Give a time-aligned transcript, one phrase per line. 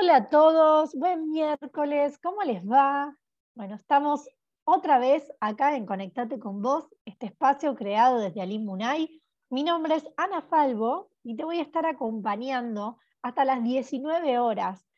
[0.00, 3.14] Hola a todos, buen miércoles, ¿cómo les va?
[3.54, 4.26] Bueno, estamos
[4.64, 9.20] otra vez acá en Conectate con Vos, este espacio creado desde Alim Munay.
[9.50, 14.88] Mi nombre es Ana Falvo y te voy a estar acompañando hasta las 19 horas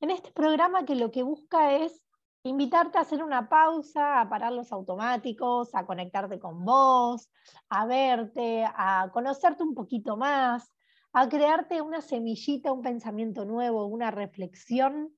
[0.00, 2.02] en este programa que lo que busca es
[2.42, 7.28] invitarte a hacer una pausa, a parar los automáticos, a conectarte con vos,
[7.68, 10.72] a verte, a conocerte un poquito más,
[11.18, 15.16] a crearte una semillita, un pensamiento nuevo, una reflexión,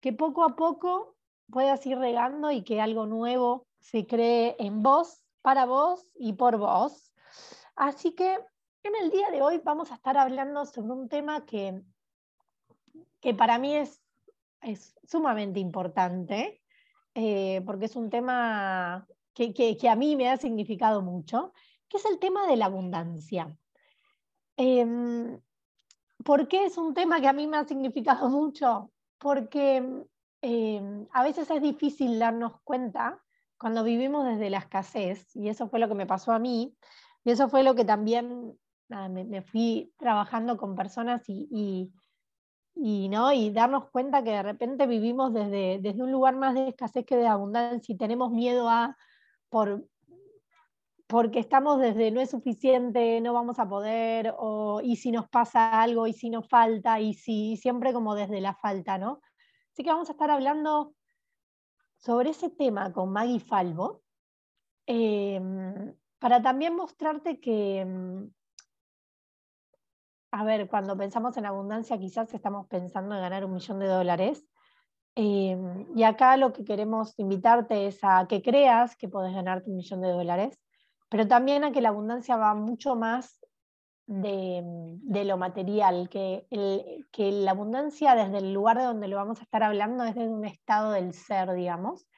[0.00, 1.16] que poco a poco
[1.50, 6.56] puedas ir regando y que algo nuevo se cree en vos, para vos y por
[6.56, 7.12] vos.
[7.76, 8.34] Así que
[8.82, 11.82] en el día de hoy vamos a estar hablando sobre un tema que,
[13.20, 14.02] que para mí es
[14.62, 16.62] es sumamente importante,
[17.14, 21.52] eh, porque es un tema que, a mí me ha significado mucho,
[21.88, 23.56] que es el tema de la abundancia.
[24.64, 25.40] Em,
[26.24, 28.92] ¿Por qué es un tema que a mí me ha significado mucho?
[29.18, 29.82] Porque
[30.40, 33.20] em, a veces es difícil darnos cuenta
[33.58, 36.76] cuando vivimos desde la escasez, y eso fue lo que me pasó a mí,
[37.24, 38.56] y eso fue lo que también
[38.88, 41.92] me, fui trabajando con personas y
[42.74, 43.32] y, ¿no?
[43.32, 47.16] y darnos cuenta que de repente vivimos desde, desde un lugar más de escasez que
[47.16, 48.96] de abundancia y tenemos miedo a,
[49.48, 49.86] por,
[51.12, 55.82] porque estamos desde no es suficiente, no vamos a poder, o y si nos pasa
[55.82, 59.20] algo, y si nos falta, y si siempre como desde la falta, ¿no?
[59.70, 60.94] Así que vamos a estar hablando
[61.98, 64.00] sobre ese tema con Maggie Falvo,
[64.86, 68.30] em, para también mostrarte que, em,
[70.30, 74.46] a ver, cuando pensamos en abundancia quizás estamos pensando en ganar un millón de dólares.
[75.14, 75.58] Eh,
[75.94, 80.00] y acá lo que queremos invitarte es a que creas que puedes ganarte un millón
[80.00, 80.58] de dólares,
[81.12, 83.38] pero también a que la abundancia va mucho más
[84.06, 84.62] de,
[85.26, 86.46] lo material, que,
[87.12, 90.30] que la abundancia desde el lugar de donde lo vamos a estar hablando es desde
[90.30, 92.08] un estado del ser, digamos.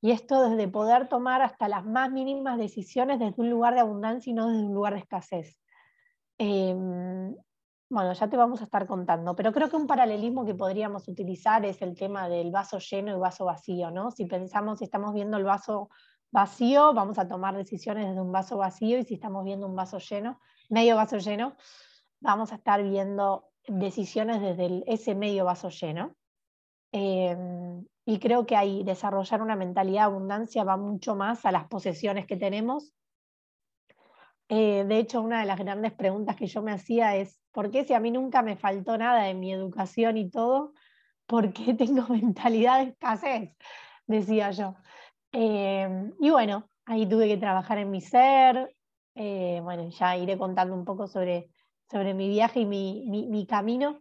[0.00, 4.30] Y esto desde poder tomar hasta las más mínimas decisiones desde un lugar de abundancia
[4.30, 5.58] y no desde un lugar de escasez.
[6.38, 7.34] Em,
[7.90, 11.64] bueno, ya te vamos a estar contando, pero creo que un paralelismo que podríamos utilizar
[11.66, 14.12] es el tema del vaso lleno y vaso vacío, ¿no?
[14.12, 15.90] Si pensamos, si estamos viendo el vaso
[16.32, 19.98] vacío, vamos a tomar decisiones desde un vaso vacío y si estamos viendo un vaso
[19.98, 21.54] lleno, medio vaso lleno,
[22.20, 26.16] vamos a estar viendo decisiones desde ese medio vaso lleno.
[26.90, 31.68] Em, y creo que ahí desarrollar una mentalidad de abundancia va mucho más a las
[31.68, 32.92] posesiones que tenemos
[34.54, 37.84] eh, de hecho, una de las grandes preguntas que yo me hacía es, ¿por qué
[37.84, 40.74] si a mí nunca me faltó nada en mi educación y todo,
[41.24, 43.56] ¿por qué tengo mentalidad de escasez?
[44.06, 44.74] Decía yo.
[45.32, 48.74] Eh, y bueno, ahí tuve que trabajar en mi ser.
[49.14, 51.50] Eh, bueno, ya iré contando un poco sobre,
[51.90, 54.00] sobre mi viaje y mi, mi camino.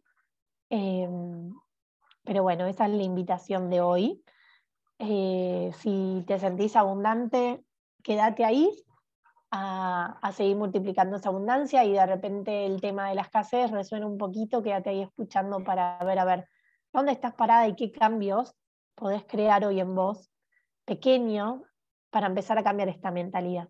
[0.70, 4.24] pero bueno, esa es la invitación de hoy.
[5.00, 7.64] si te sentís abundante,
[8.03, 8.70] quédate ahí
[9.52, 14.18] a, seguir multiplicando esa abundancia y de repente el tema de la escasez resuena un
[14.18, 16.47] poquito, quédate ahí escuchando para ver, a ver,
[16.94, 18.56] dónde estás parada y qué cambios
[18.96, 20.31] podés crear hoy en vos,
[20.91, 21.63] pequeño,
[22.09, 23.69] para empezar a cambiar esta mentalidad.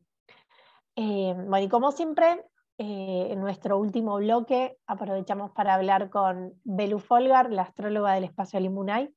[0.95, 2.43] Eh, bueno, y como siempre,
[2.79, 8.59] eh, en nuestro último bloque aprovechamos para hablar con Belu Folgar, la astróloga del espacio
[8.59, 9.13] Limunay,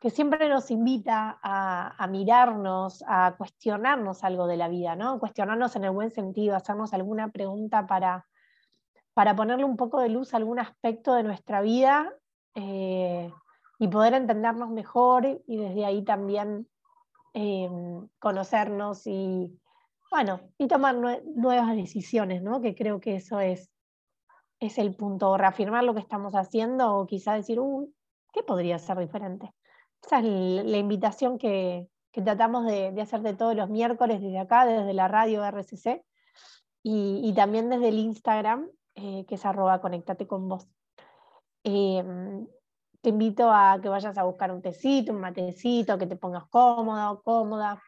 [0.00, 5.20] que siempre nos invita a, mirarnos, a cuestionarnos algo de la vida, ¿no?
[5.20, 8.26] Cuestionarnos en el buen sentido, hacernos alguna pregunta para,
[9.14, 12.12] para ponerle un poco de luz a algún aspecto de nuestra vida
[12.56, 13.30] eh,
[13.78, 16.66] y poder entendernos mejor y desde ahí también
[17.32, 19.58] em, conocernos y,
[20.10, 22.60] bueno, y tomar nuevas decisiones, ¿no?
[22.60, 23.70] Que creo que eso es,
[24.58, 27.92] es el punto, reafirmar lo que estamos haciendo o quizá decir, uh,
[28.32, 29.52] ¿qué podría ser diferente?
[30.02, 35.08] Esa es la invitación que, tratamos de, de todos los miércoles desde acá, desde la
[35.08, 36.04] radio RCC,
[36.82, 40.66] y, también desde el Instagram, eh, que es arroba conectate con vos.
[41.62, 42.46] Em,
[43.00, 47.22] te invito a que vayas a buscar un tecito, un matecito, que te pongas cómodo,
[47.22, 47.82] cómoda.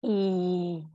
[0.00, 0.86] Y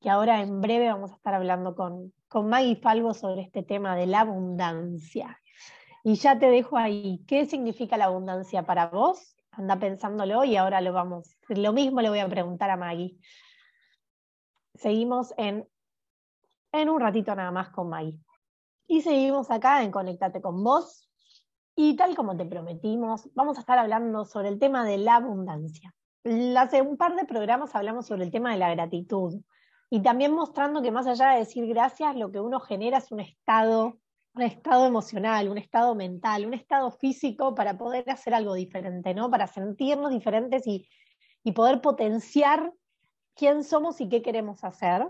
[0.00, 3.96] que ahora en breve vamos a estar hablando con, con Maggie Falvo sobre este tema
[3.96, 5.40] de la abundancia.
[6.02, 9.36] Y ya te dejo ahí, ¿qué significa la abundancia para vos?
[9.52, 11.36] anda pensándolo y ahora lo vamos.
[11.48, 13.18] Lo mismo le voy a preguntar a Maggie.
[14.74, 15.68] Seguimos en,
[16.72, 18.20] en un ratito nada más con Maggie.
[18.86, 21.09] Y seguimos acá en Conectate con vos.
[21.76, 25.94] Y tal como te prometimos, vamos a estar hablando sobre el tema de la abundancia.
[26.56, 29.40] Hace un par de programas hablamos sobre el tema de la gratitud
[29.88, 33.20] y también mostrando que más allá de decir gracias, lo que uno genera es un
[33.20, 33.98] estado
[34.34, 39.30] un estado emocional, un estado mental, un estado físico para poder hacer algo diferente, ¿no?
[39.30, 40.88] Para sentirnos diferentes y,
[41.42, 42.72] y poder potenciar
[43.34, 45.06] quién somos y qué queremos hacer.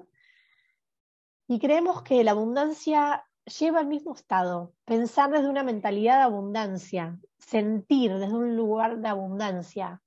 [1.46, 3.26] Y creemos que la abundancia
[3.58, 9.08] lleva al mismo estado, pensar desde una mentalidad de abundancia, sentir desde un lugar de
[9.08, 10.02] abundancia,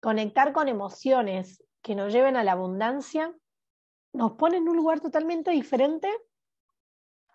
[0.00, 3.34] conectar con emociones que nos lleven a la abundancia,
[4.12, 6.08] nos pone en un lugar totalmente diferente,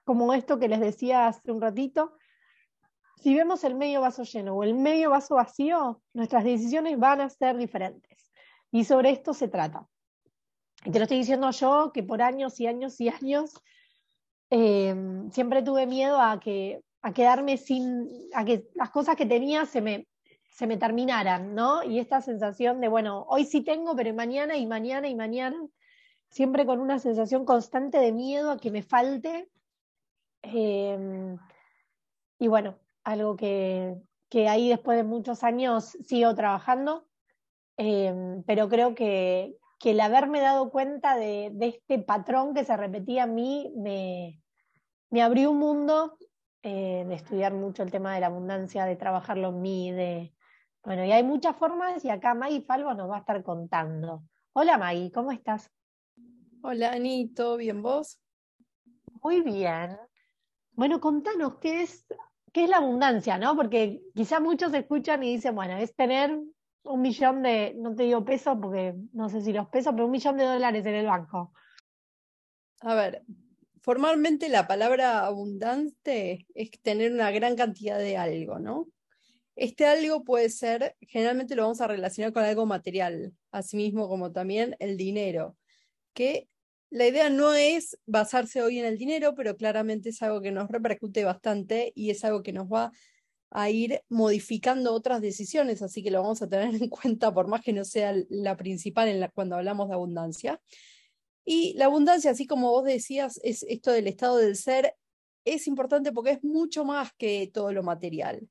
[0.03, 2.17] como esto que les decía hace un ratito.
[3.17, 7.29] Si vemos el medio vaso lleno o el medio vaso vacío, nuestras decisiones van a
[7.29, 8.31] ser diferentes.
[8.71, 9.87] Y sobre esto se trata.
[10.83, 13.61] Y te lo estoy diciendo yo, que por años y años y años
[14.51, 14.93] eh,
[15.31, 19.81] siempre tuve miedo a, que, a quedarme sin, a que las cosas que tenía se
[19.81, 20.07] me,
[20.51, 21.83] se me terminaran, ¿no?
[21.83, 25.57] Y esta sensación de, bueno, hoy sí tengo, pero mañana y mañana y mañana,
[26.29, 29.49] siempre con una sensación constante de miedo a que me falte.
[30.41, 31.37] Em,
[32.39, 33.95] y bueno, algo que,
[34.29, 37.07] que, ahí después de muchos años sigo trabajando,
[37.77, 42.75] em, pero creo que, que, el haberme dado cuenta de, de, este patrón que se
[42.75, 44.40] repetía a mí me,
[45.11, 46.17] me abrió un mundo
[46.63, 50.33] eh, de estudiar mucho el tema de la abundancia, de trabajarlo en mí, de...
[50.83, 54.23] Bueno, y hay muchas formas y acá Maggie Falvo nos va a estar contando.
[54.53, 55.69] Hola Maggie, ¿cómo estás?
[56.63, 58.19] Hola Anito, ¿bien vos?
[59.21, 59.97] Muy bien.
[60.71, 62.05] Bueno, contanos, ¿qué es,
[62.51, 63.55] qué es la abundancia, no?
[63.55, 66.39] Porque quizá muchos escuchan y dicen, bueno, es tener
[66.83, 70.11] un millón de, no te digo pesos porque no sé si los pesos, pero un
[70.11, 71.53] millón de dólares en el banco.
[72.79, 73.23] A ver,
[73.81, 78.87] formalmente la palabra abundante es tener una gran cantidad de algo, ¿no?
[79.55, 84.75] Este algo puede ser, generalmente lo vamos a relacionar con algo material, asimismo como también
[84.79, 85.57] el dinero,
[86.13, 86.47] que
[86.89, 90.69] la idea no es basarse hoy en el dinero, pero claramente es algo que nos
[90.69, 92.91] repercute bastante y es algo que nos va
[93.49, 97.61] a ir modificando otras decisiones, así que lo vamos a tener en cuenta por más
[97.61, 100.61] que no sea la principal cuando hablamos de abundancia.
[101.45, 104.95] Y la abundancia, así como vos decías, es esto del estado del ser,
[105.45, 108.47] es importante porque es mucho más que todo lo material.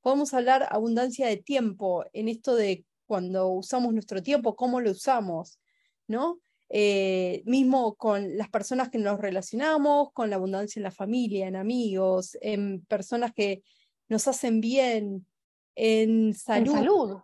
[0.00, 5.58] Podemos hablar abundancia de tiempo, en esto de cuando usamos nuestro tiempo, cómo lo usamos,
[6.06, 6.38] ¿no?
[6.68, 11.56] Eh, mismo con las personas que nos relacionamos, con la abundancia en la familia, en
[11.56, 13.62] amigos, en personas que
[14.08, 15.26] nos hacen bien,
[15.74, 16.68] en salud.
[16.68, 17.18] En salud.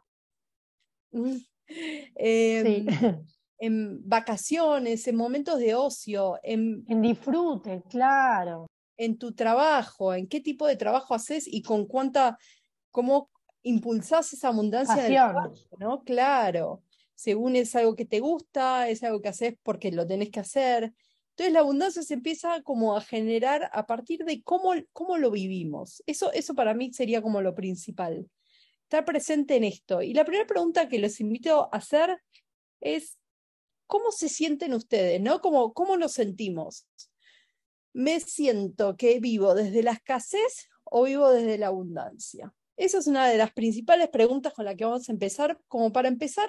[2.16, 2.86] eh, sí.
[3.60, 8.66] en vacaciones, en momentos de ocio, en, en disfrute, claro.
[8.96, 12.38] En tu trabajo, en qué tipo de trabajo haces y con cuánta,
[12.90, 13.30] cómo
[13.62, 16.02] impulsás esa abundancia del trabajo, ¿no?
[16.04, 16.82] Claro.
[17.14, 20.94] Según es algo que te gusta, es algo que haces porque lo tenés que hacer.
[21.30, 26.02] Entonces la abundancia se empieza como a generar a partir de cómo, cómo lo vivimos.
[26.06, 28.26] Eso, eso para mí sería como lo principal.
[28.84, 30.00] Estar presente en esto.
[30.00, 32.22] Y la primera pregunta que los invito a hacer
[32.80, 33.19] es,
[33.90, 35.20] ¿Cómo se sienten ustedes?
[35.20, 35.40] ¿no?
[35.40, 36.86] ¿Cómo, ¿Cómo lo sentimos?
[37.92, 42.54] ¿Me siento que vivo desde la escasez o vivo desde la abundancia?
[42.76, 46.06] Esa es una de las principales preguntas con las que vamos a empezar, como para
[46.06, 46.48] empezar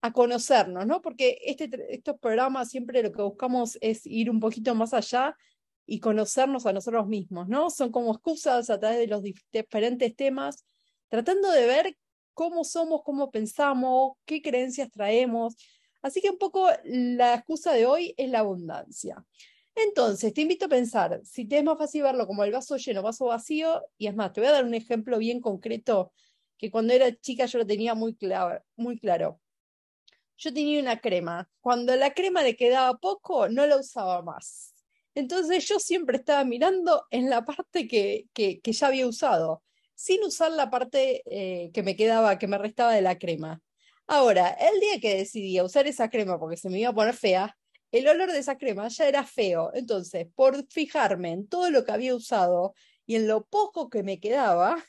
[0.00, 1.02] a conocernos, ¿no?
[1.02, 5.36] Porque este, estos programas siempre lo que buscamos es ir un poquito más allá
[5.84, 7.68] y conocernos a nosotros mismos, ¿no?
[7.68, 10.64] Son como excusas a través de los diferentes temas,
[11.10, 11.98] tratando de ver
[12.32, 15.56] cómo somos, cómo pensamos, qué creencias traemos,
[16.02, 19.24] Así que un poco la excusa de hoy es la abundancia.
[19.74, 23.02] Entonces, te invito a pensar, si te es más fácil verlo como el vaso lleno,
[23.02, 26.12] vaso vacío, y es más, te voy a dar un ejemplo bien concreto
[26.58, 28.62] que cuando era chica yo lo tenía muy claro.
[28.76, 29.40] Muy claro.
[30.36, 31.48] Yo tenía una crema.
[31.60, 34.74] Cuando la crema le quedaba poco, no la usaba más.
[35.14, 39.62] Entonces yo siempre estaba mirando en la parte que, que, ya había usado,
[39.94, 43.62] sin usar la parte eh, que me quedaba, que me restaba de la crema.
[44.12, 47.56] Ahora, el día que decidí usar esa crema porque se me iba a poner fea,
[47.92, 49.70] el olor de esa crema ya era feo.
[49.72, 52.74] Entonces, por fijarme en todo lo que había usado
[53.06, 54.84] y en lo poco que me quedaba,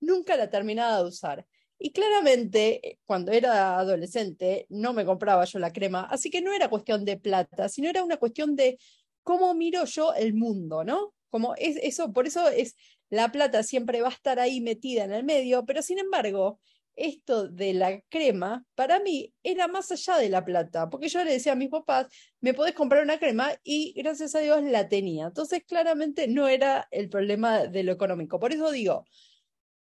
[0.00, 1.46] nunca la terminaba de usar.
[1.78, 6.52] Y claramente, eh, cuando era adolescente, no me compraba yo la crema, así que no
[6.52, 8.76] era cuestión de plata, sino era una cuestión de
[9.22, 11.14] cómo miro yo el mundo, ¿no?
[11.30, 12.74] Como es eso, por eso es
[13.08, 16.58] la plata siempre va a estar ahí metida en el medio, pero sin embargo,
[16.96, 21.32] esto de la crema, para mí era más allá de la plata, porque yo le
[21.32, 22.06] decía a mis papás,
[22.40, 25.26] me podés comprar una crema y gracias a Dios la tenía.
[25.26, 28.38] Entonces, claramente no era el problema de lo económico.
[28.38, 29.04] Por eso digo,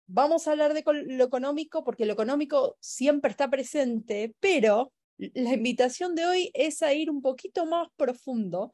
[0.07, 6.15] vamos a hablar de lo económico, porque lo económico siempre está presente, pero la invitación
[6.15, 8.73] de hoy es a ir un poquito más profundo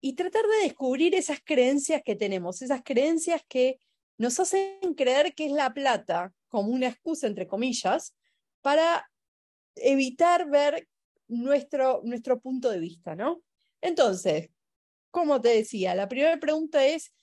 [0.00, 3.78] y tratar de descubrir esas creencias que tenemos, esas creencias que
[4.18, 8.14] nos hacen creer que es la plata como una excusa, entre comillas,
[8.60, 9.10] para
[9.74, 10.86] evitar ver
[11.28, 13.42] nuestro, nuestro punto de vista, ¿no?
[13.80, 14.50] Entonces,
[15.10, 17.14] como te decía, la primera pregunta es,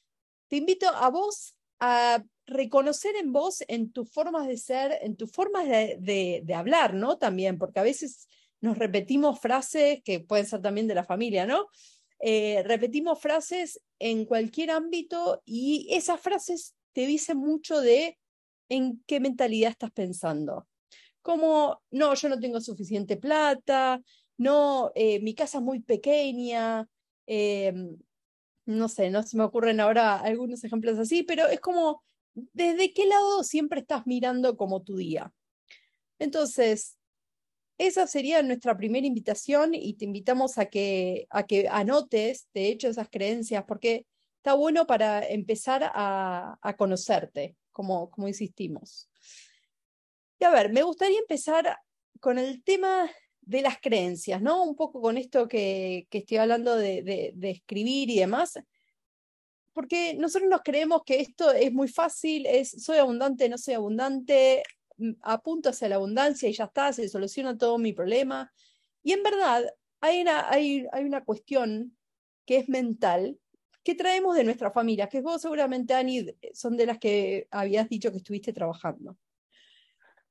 [0.47, 5.31] te invito a vos a reconocer en vos, en tus formas de ser, en tus
[5.31, 7.19] formas de, de, hablar, ¿no?
[7.19, 8.27] También, porque a veces
[8.61, 11.67] nos repetimos frases que pueden ser también de la familia, ¿no?
[12.19, 18.17] Eh, repetimos frases en cualquier ámbito y esas frases te dicen mucho de
[18.69, 20.67] en qué mentalidad estás pensando.
[21.21, 24.01] Como, no, yo no tengo suficiente plata,
[24.37, 26.87] no, eh, mi casa es muy pequeña,
[27.27, 27.97] em,
[28.65, 33.05] no sé, no se me ocurren ahora algunos ejemplos así, pero es como, ¿desde qué
[33.05, 35.33] lado siempre estás mirando como tu día?
[36.19, 36.97] Entonces,
[37.77, 42.87] esa sería nuestra primera invitación y te invitamos a que, a que anotes, de hecho,
[42.89, 44.05] esas creencias, porque
[44.37, 49.09] está bueno para empezar a, a conocerte, como, como insistimos.
[50.37, 51.77] Y a ver, me gustaría empezar
[52.19, 53.09] con el tema
[53.39, 54.65] de las creencias, ¿no?
[54.65, 58.59] Un poco con esto que, que estoy hablando de, escribir y demás,
[59.71, 64.63] porque nosotros nos creemos que esto es muy fácil, es soy abundante, no soy abundante,
[64.97, 68.51] mm, apunto hacia la abundancia y ya está, se soluciona todo mi problema.
[69.03, 71.97] Y en verdad hay una, hay, hay una cuestión
[72.45, 73.39] que es mental,
[73.89, 78.11] que traemos de nuestra familia, que vos seguramente, Ani, son de las que habías dicho
[78.11, 79.17] que estuviste trabajando.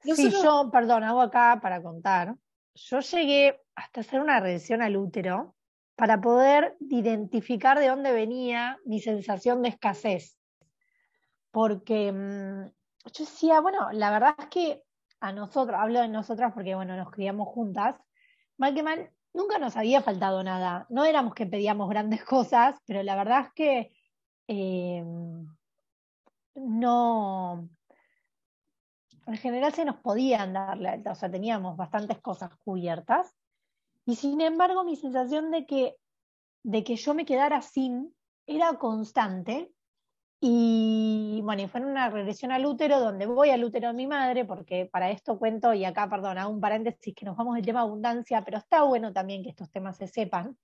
[0.01, 2.37] Sí, yo, perdón, hago acá para contar.
[2.77, 5.57] Yo llegué hasta hacer una regresión al útero
[5.97, 10.39] para poder identificar de dónde venía mi sensación de escasez.
[11.51, 12.67] Porque mm,
[13.13, 14.85] yo decía, bueno, la verdad es que
[15.19, 17.97] a nosotros, hablo de nosotras porque, bueno, nos criamos juntas,
[18.57, 20.87] mal que mal, nunca nos había faltado nada.
[20.91, 23.93] No éramos que pedíamos grandes cosas, pero la verdad es que
[24.49, 25.05] eh,
[26.57, 27.69] no,
[29.27, 33.35] en general se nos podían darle, o sea, teníamos bastantes cosas cubiertas.
[34.05, 35.97] Y sin embargo, mi sensación de que,
[36.63, 38.15] de que yo me quedara sin
[38.47, 39.71] era constante.
[40.41, 44.07] Y bueno, y fue en una regresión al útero, donde voy al útero de mi
[44.07, 47.67] madre, porque para esto cuento, y acá, perdón, hago un paréntesis que nos vamos del
[47.67, 50.57] tema abundancia, pero está bueno también que estos temas se sepan,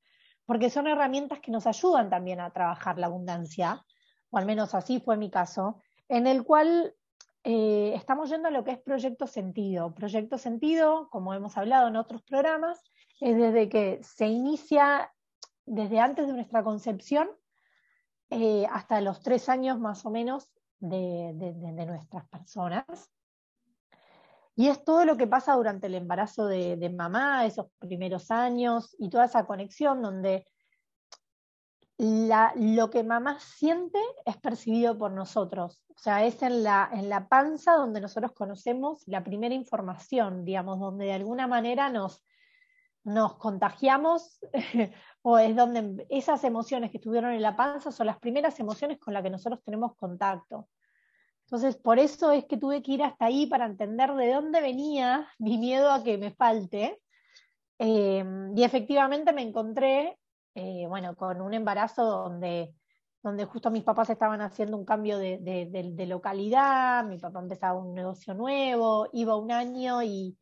[0.46, 3.84] porque son herramientas que nos ayudan también a trabajar la abundancia,
[4.30, 6.94] o al menos así fue mi caso, en el cual
[7.42, 9.94] eh, estamos yendo a lo que es proyecto sentido.
[9.94, 12.80] Proyecto sentido, como hemos hablado en otros programas,
[13.20, 15.12] es desde que se inicia,
[15.66, 17.28] desde antes de nuestra concepción,
[18.36, 20.50] eh, hasta los tres años más o menos
[20.80, 21.32] de,
[21.86, 22.84] nuestras personas.
[24.56, 29.08] Y es todo lo que pasa durante el embarazo de, mamá, esos primeros años y
[29.08, 30.44] toda esa conexión donde
[31.96, 35.84] lo que mamá siente es percibido por nosotros.
[35.90, 40.80] O sea, es en la, en la panza donde nosotros conocemos la primera información, digamos,
[40.80, 42.20] donde de alguna manera nos,
[43.04, 44.40] nos contagiamos
[45.26, 49.14] o es donde esas emociones que estuvieron en la panza son las primeras emociones con
[49.14, 50.68] las que nosotros tenemos contacto.
[51.46, 55.28] Entonces, por eso es que tuve que ir hasta ahí para entender de dónde venía
[55.38, 57.00] mi miedo a que me falte.
[57.78, 60.18] Eh, y efectivamente me encontré
[60.54, 62.74] eh, bueno, con un embarazo donde,
[63.22, 67.92] donde justo mis papás estaban haciendo un cambio de, de, localidad, mi papá empezaba un
[67.94, 70.38] negocio nuevo, iba un año y,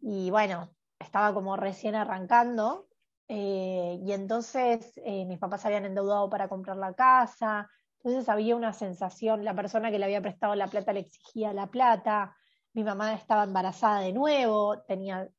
[0.00, 2.86] y bueno, estaba como recién arrancando.
[3.34, 8.74] Eh, y entonces eh, mis papás habían endeudado para comprar la casa, entonces había una
[8.74, 12.36] sensación, la persona que le había prestado la plata le exigía la plata,
[12.74, 15.30] mi mamá estaba embarazada de nuevo, tenía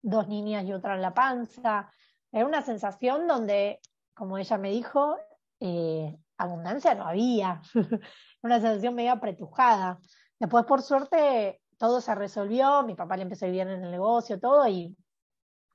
[0.00, 1.92] dos niñas y otra en la panza,
[2.32, 3.80] era una sensación donde,
[4.14, 5.18] como ella me dijo,
[5.60, 7.60] eh, abundancia no había.
[8.42, 9.98] una sensación medio apretujada.
[10.38, 14.40] Después, por suerte, todo se resolvió, mi papá le empezó a vivir en el negocio,
[14.40, 14.96] todo, y,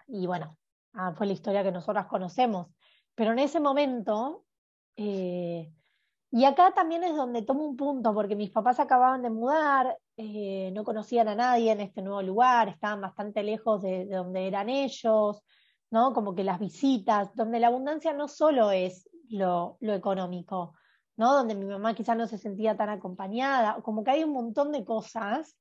[0.08, 0.58] y bueno,
[0.94, 2.68] ah, fue la historia que nosotras conocemos.
[3.16, 4.46] Pero en ese momento,
[4.96, 5.72] eh,
[6.32, 10.72] y acá también es donde tomo un punto, porque mis papás acababan de mudar, eh,
[10.74, 15.44] no conocían a nadie en este nuevo lugar, estaban bastante lejos de donde eran ellos,
[15.92, 16.12] ¿no?
[16.14, 20.74] Como que las visitas, donde la abundancia no solo es lo, económico,
[21.18, 21.34] ¿no?
[21.34, 24.84] Donde mi mamá quizás no se sentía tan acompañada, como que hay un montón de
[24.84, 25.56] cosas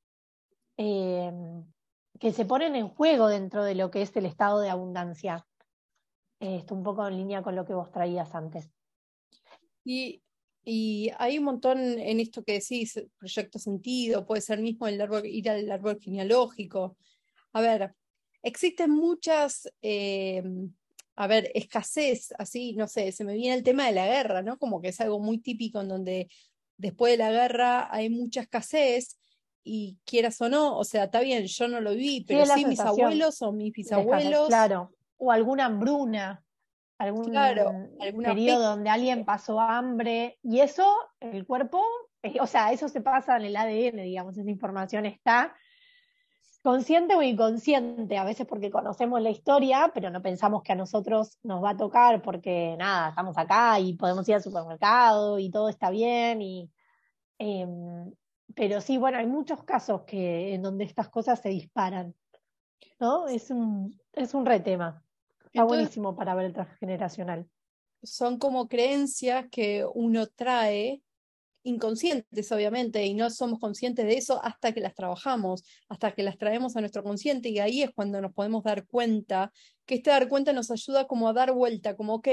[0.78, 1.30] eh,
[2.18, 5.46] que se ponen en juego dentro de lo que es el estado de abundancia.
[6.40, 8.70] esto un poco en línea con lo que vos traías antes.
[9.84, 10.22] Y,
[10.64, 15.26] y, hay un montón en esto que decís, proyecto sentido, puede ser mismo el árbol,
[15.26, 16.96] ir al árbol genealógico.
[17.52, 17.94] A ver,
[18.42, 20.42] Existen muchas, eh,
[21.14, 24.58] a ver, escasez, así, no sé, se me viene el tema de la guerra, ¿no?
[24.58, 26.28] Como que es algo muy típico en donde
[26.76, 29.16] después de la guerra hay mucha escasez
[29.64, 32.80] y quieras o no, o sea, está bien, yo no lo vi, pero sí, mis
[32.80, 34.48] abuelos o mis bisabuelos.
[34.48, 36.44] Claro, o alguna hambruna,
[36.98, 37.88] algún claro,
[38.22, 41.82] periodo donde alguien pasó hambre, y eso, el cuerpo,
[42.22, 45.54] eh, o sea, eso se pasa en el ADN, digamos, esa información está
[46.62, 51.38] consciente o inconsciente, a veces porque conocemos la historia, pero no pensamos que a nosotros
[51.42, 55.68] nos va a tocar porque nada, estamos acá y podemos ir al supermercado y todo
[55.68, 56.40] está bien.
[56.40, 56.70] Y,
[57.38, 58.12] em,
[58.54, 62.14] pero sí, bueno, hay muchos casos que, en donde estas cosas se disparan.
[63.02, 63.26] ¿no?
[63.28, 65.04] Es un, es un retema.
[65.46, 67.46] Está buenísimo para ver el transgeneracional.
[68.02, 71.02] Son como creencias que uno trae
[71.64, 76.38] inconscientes, obviamente, y no somos conscientes de eso hasta que las trabajamos, hasta que las
[76.38, 79.52] traemos a nuestro consciente, y ahí es cuando nos podemos dar cuenta,
[79.84, 82.28] que este dar cuenta nos ayuda como a dar vuelta, como, ok,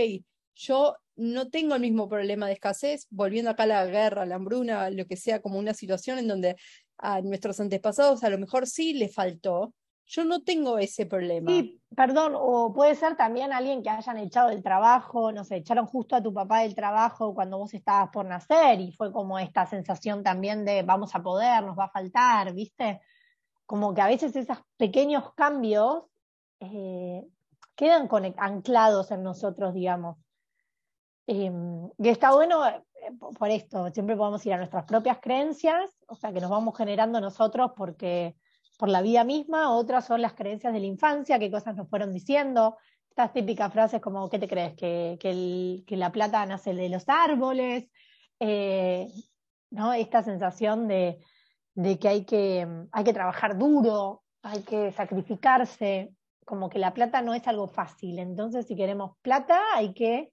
[0.56, 4.90] yo no tengo el mismo problema de escasez, volviendo acá a la guerra, la hambruna,
[4.90, 6.56] lo que sea, como una situación en donde
[6.98, 9.74] a nuestros antepasados a lo mejor sí le faltó,
[10.10, 11.52] yo no tengo ese problema.
[11.52, 15.86] Sí, perdón, o puede ser también alguien que hayan echado del trabajo, no sé, echaron
[15.86, 19.68] justo a tu papá del trabajo cuando vos estabas por nacer y fue como esta
[19.68, 23.02] sensación también de vamos a poder, nos va a faltar, ¿viste?
[23.68, 26.06] Como que a veces esos pequeños cambios
[26.60, 27.24] eh,
[27.76, 30.18] quedan anclados en nosotros, digamos.
[31.32, 32.82] Em, y está bueno eh,
[33.38, 37.22] por esto, siempre podemos ir a nuestras propias creencias, o sea, que nos vamos generando
[37.22, 38.36] nosotros porque
[38.80, 42.12] por la vida misma, otras son las creencias de la infancia, qué cosas nos fueron
[42.12, 42.78] diciendo.
[43.12, 44.74] Estas típicas frases como, ¿qué te crees?
[44.74, 47.88] Que, la plata nace de los árboles,
[48.40, 49.08] eh,
[49.70, 49.94] ¿no?
[49.94, 51.20] Esta sensación de,
[52.02, 56.12] que, hay que hay que trabajar duro, hay que sacrificarse,
[56.44, 58.18] como que la plata no es algo fácil.
[58.18, 60.32] Entonces, si queremos plata, hay que...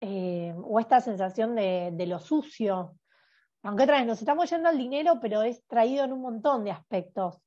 [0.00, 2.96] Eh, o esta sensación de, lo sucio,
[3.62, 6.70] aunque otra vez nos estamos yendo al dinero, pero es traído en un montón de
[6.70, 7.40] aspectos.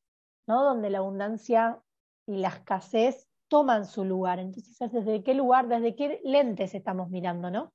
[0.47, 0.63] ¿no?
[0.63, 1.79] Donde la abundancia
[2.27, 4.39] y la escasez toman su lugar.
[4.39, 7.73] Entonces, ¿desde qué lugar, desde qué lentes estamos mirando, no?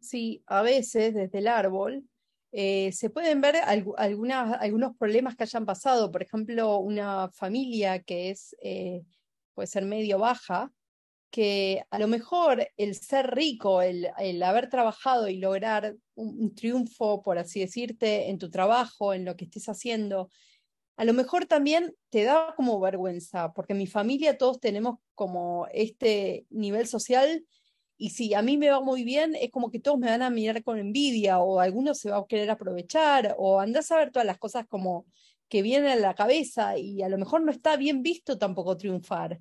[0.00, 2.04] Sí, a veces desde el árbol
[2.52, 6.10] eh, se pueden ver algunos problemas que hayan pasado.
[6.10, 9.02] Por ejemplo, una familia que es, eh,
[9.54, 10.70] puede ser medio baja,
[11.30, 14.10] que a lo mejor el ser rico, el,
[14.42, 19.44] haber trabajado y lograr un, triunfo, por así decirte, en tu trabajo, en lo que
[19.44, 20.30] estés haciendo,
[20.96, 26.46] a lo mejor también te da como vergüenza, porque mi familia todos tenemos como este
[26.50, 27.44] nivel social
[27.96, 30.30] y si a mí me va muy bien, es como que todos me van a
[30.30, 34.26] mirar con envidia o algunos se va a querer aprovechar o andás a ver todas
[34.26, 35.06] las cosas como
[35.48, 39.40] que vienen a la cabeza y a lo mejor no está bien visto tampoco triunfar.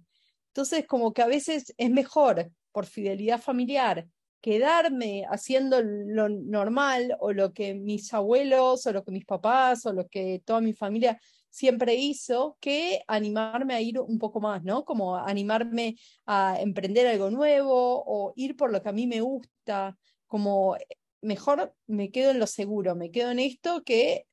[0.57, 4.07] Entonces, como que a veces es mejor, por fidelidad familiar,
[4.41, 9.93] quedarme haciendo lo normal o lo que mis abuelos o lo que mis papás o
[9.93, 14.83] lo que toda mi familia siempre hizo que animarme a ir un poco más, ¿no?
[14.83, 19.95] Como animarme a emprender algo nuevo o ir por lo que a mí me gusta,
[20.25, 20.87] como eh,
[21.21, 24.25] mejor me quedo en lo seguro, me quedo en esto que,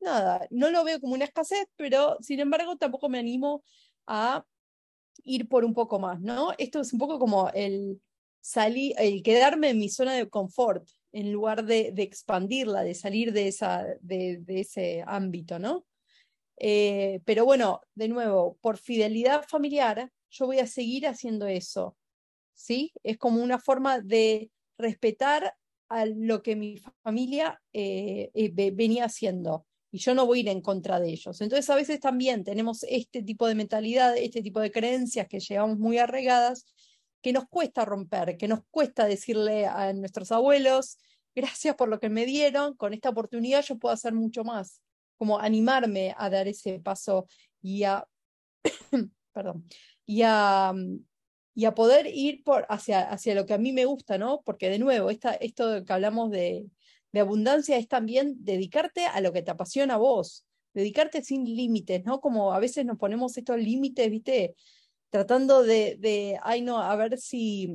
[0.00, 3.62] nada, no lo veo como una escasez, pero sin embargo tampoco me animo
[4.06, 4.42] a
[5.24, 6.52] ir por un poco más, ¿no?
[6.58, 8.00] Esto es un poco como el
[8.40, 13.48] salir, el quedarme en mi zona de confort en lugar de, expandirla, de salir de,
[13.48, 15.86] esa, de ese ámbito, ¿no?
[16.58, 21.96] Eh, pero bueno, de nuevo, por fidelidad familiar, yo voy a seguir haciendo eso.
[22.54, 22.92] ¿Sí?
[23.02, 25.54] Es como una forma de respetar
[25.88, 29.66] a lo que mi familia eh, eh, venía haciendo.
[29.96, 31.40] Y yo no voy a ir en contra de ellos.
[31.40, 35.78] Entonces, a veces también tenemos este tipo de mentalidad, este tipo de creencias que llevamos
[35.78, 36.66] muy arraigadas,
[37.22, 40.98] que nos cuesta romper, que nos cuesta decirle a nuestros abuelos,
[41.34, 44.82] gracias por lo que me dieron, con esta oportunidad yo puedo hacer mucho más
[45.16, 47.26] como animarme a dar ese paso
[47.62, 48.06] y a,
[49.32, 49.64] perdón,
[50.04, 50.74] y a,
[51.54, 54.42] y a poder ir por, hacia, hacia lo que a mí me gusta, ¿no?
[54.44, 56.66] Porque de nuevo, esta, esto que hablamos de,
[57.16, 62.04] de abundancia es también dedicarte a lo que te apasiona a vos, dedicarte sin límites,
[62.04, 62.20] ¿no?
[62.20, 64.54] Como a veces nos ponemos estos límites, ¿viste?
[65.08, 67.72] Tratando de, ay no, a ver si,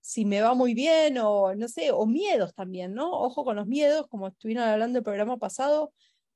[0.00, 3.12] si me va muy bien o no sé, o miedos también, ¿no?
[3.12, 5.92] Ojo con los miedos, como estuvieron hablando el programa pasado,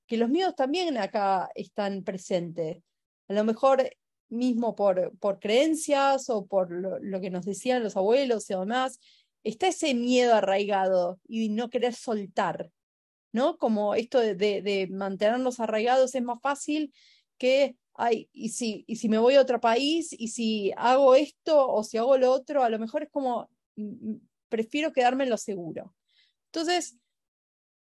[0.07, 2.85] que los miedos también acá están presentes.
[3.27, 3.90] A lo mejor
[4.29, 9.01] mismo por, por creencias o por lo, que nos decían los abuelos y demás,
[9.44, 12.70] está ese miedo arraigado y no querer soltar,
[13.33, 13.59] ¿no?
[13.59, 16.92] Como esto de, mantenernos arraigados es más fácil
[17.38, 21.68] que ay, y si, y si me voy a otro país, y si hago esto
[21.68, 25.30] o si hago lo otro, a lo mejor es como, mm, mm, prefiero quedarme en
[25.30, 25.94] lo seguro.
[26.46, 26.98] Entonces,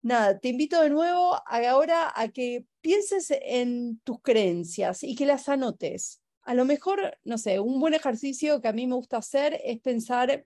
[0.01, 5.49] nada, te invito de nuevo ahora a que pienses en tus creencias y que las
[5.49, 6.21] anotes.
[6.43, 9.79] A lo mejor, no sé, un buen ejercicio que a mí me gusta hacer es
[9.79, 10.45] pensar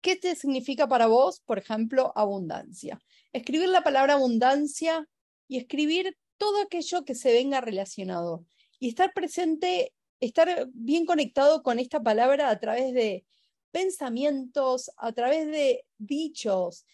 [0.00, 3.00] qué te significa para vos, por ejemplo, abundancia.
[3.32, 5.08] Escribir la palabra abundancia
[5.48, 8.44] y escribir todo aquello que se venga relacionado
[8.78, 13.24] y estar presente, estar bien conectado con esta palabra a través de
[13.70, 16.86] pensamientos, a través de dichos,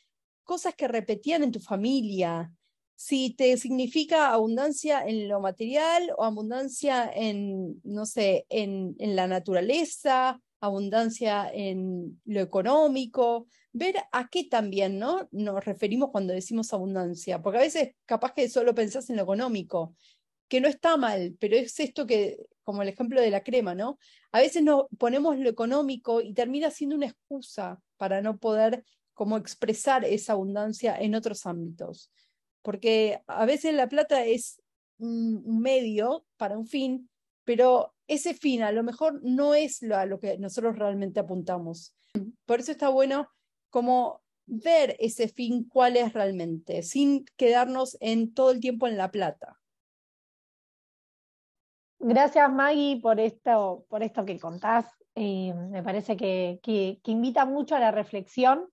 [0.43, 2.53] cosas que repetían en tu familia,
[2.97, 9.27] si te significa abundancia en lo material o abundancia en, no sé, en, en la
[9.27, 15.29] naturaleza, abundancia en lo económico, ver a qué también ¿no?
[15.33, 19.95] nos referimos cuando decimos abundancia, porque a veces capaz que solo pensás en lo económico,
[20.49, 23.99] que no está mal, pero es esto que, como el ejemplo de la crema, ¿no?
[24.33, 29.37] A veces nos ponemos lo económico y termina siendo una excusa para no poder como
[29.37, 32.11] expresar esa abundancia en otros ámbitos.
[32.63, 34.61] Porque a veces la plata es
[34.99, 37.09] un medio para un fin,
[37.45, 41.95] pero ese fin a lo mejor no es lo, a lo que nosotros realmente apuntamos.
[42.47, 43.29] Por eso está bueno
[43.71, 49.11] como ver ese fin cuál es realmente, sin quedarnos en todo el tiempo en la
[49.11, 49.59] plata.
[51.99, 54.87] Gracias Maggie por esto, por esto que contás.
[55.15, 58.69] Eh, me parece que, que, invita mucho a la reflexión.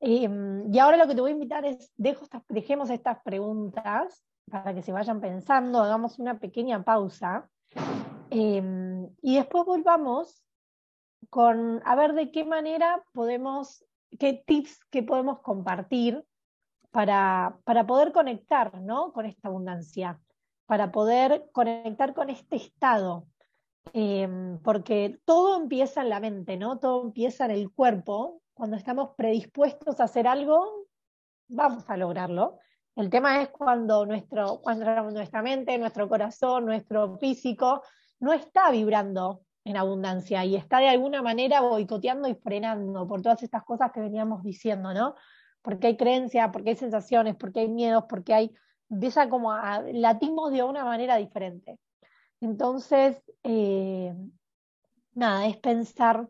[0.00, 0.28] Eh,
[0.70, 4.92] y ahora lo que te voy a invitar es, dejemos estas preguntas para que se
[4.92, 7.48] vayan pensando, hagamos una pequeña pausa
[8.32, 10.42] eh, y después volvamos
[11.30, 13.84] con a ver de qué manera podemos,
[14.18, 16.24] qué tips que podemos compartir
[16.90, 19.12] para, para poder conectar ¿no?
[19.12, 20.20] con esta abundancia
[20.72, 23.26] para poder conectar con este estado,
[23.92, 26.78] em, porque todo empieza en la mente, ¿no?
[26.78, 28.40] Todo empieza en el cuerpo.
[28.54, 30.86] Cuando estamos predispuestos a hacer algo,
[31.48, 32.58] vamos a lograrlo.
[32.96, 37.82] El tema es cuando, nuestro, cuando nuestra mente, nuestro corazón, nuestro físico
[38.22, 43.42] no está vibrando en abundancia y está de alguna manera boicoteando y frenando por todas
[43.42, 45.16] estas cosas que veníamos diciendo, ¿no?
[45.60, 48.54] Porque hay creencias, porque hay sensaciones, porque hay miedos, porque hay
[48.88, 51.80] empieza como a latimos de una manera diferente.
[52.40, 54.14] Entonces, eh,
[55.14, 56.28] nada, es pensar,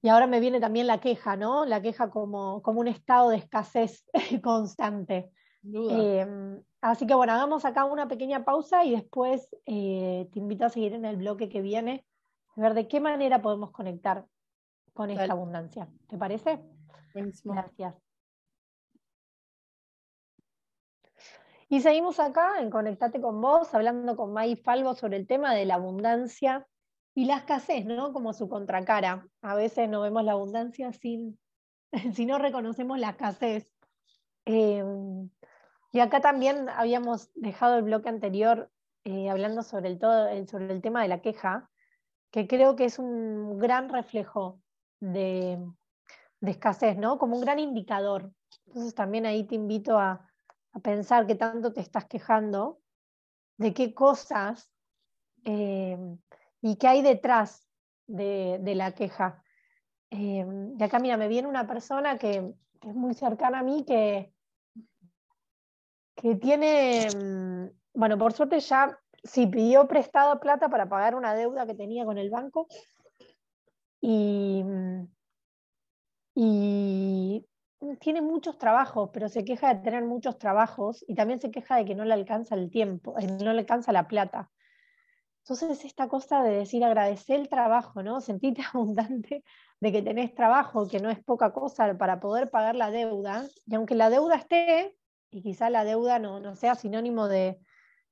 [0.00, 1.66] y ahora me viene también la queja, ¿no?
[1.66, 4.04] La queja como, como un estado de escasez
[4.42, 5.30] constante.
[6.90, 10.94] Así que bueno, hagamos acá una pequeña pausa y después eh, te invito a seguir
[10.94, 12.06] en el bloque que viene,
[12.56, 14.26] a ver de qué manera podemos conectar
[14.92, 15.88] con esta abundancia.
[16.08, 16.62] ¿Te parece?
[17.44, 17.94] Gracias.
[21.68, 25.64] Y seguimos acá en Conectate con vos, hablando con May Falvo sobre el tema de
[25.64, 26.66] la abundancia
[27.14, 28.12] y la escasez, ¿no?
[28.12, 29.26] Como su contracara.
[29.42, 31.38] A veces no vemos la abundancia sin,
[32.14, 33.68] si no reconocemos la escasez.
[34.44, 35.28] Em,
[35.92, 38.70] y acá también habíamos dejado el bloque anterior
[39.04, 41.70] eh, hablando sobre el, todo, sobre el tema de la queja,
[42.30, 44.60] que creo que es un gran reflejo
[45.00, 45.58] de,
[46.40, 47.18] de escasez, ¿no?
[47.18, 48.32] Como un gran indicador.
[48.66, 50.28] Entonces también ahí te invito a,
[50.72, 52.80] a pensar que tanto te estás quejando,
[53.56, 54.70] de qué cosas
[55.44, 55.96] eh,
[56.60, 57.66] y qué hay detrás
[58.06, 59.42] de, la queja.
[60.10, 60.46] Eh,
[60.78, 64.32] y acá, mira, me viene una persona que, es muy cercana a mí, que,
[66.16, 71.66] que tiene, mm, bueno, por suerte ya sí pidió prestado plata para pagar una deuda
[71.66, 72.66] que tenía con el banco.
[74.00, 75.08] Y, mm,
[76.34, 77.46] y
[78.00, 81.84] tiene muchos trabajos, pero se queja de tener muchos trabajos y también se queja de
[81.84, 84.50] que no le alcanza el tiempo, eh, no le alcanza la plata.
[85.44, 88.20] Entonces, esta cosa de decir agradecer el trabajo, ¿no?
[88.20, 89.44] Sentirte abundante
[89.80, 93.74] de que tenés trabajo, que no es poca cosa para poder pagar la deuda, y
[93.74, 94.96] aunque la deuda esté,
[95.30, 97.58] y quizá la deuda no, no sea sinónimo de,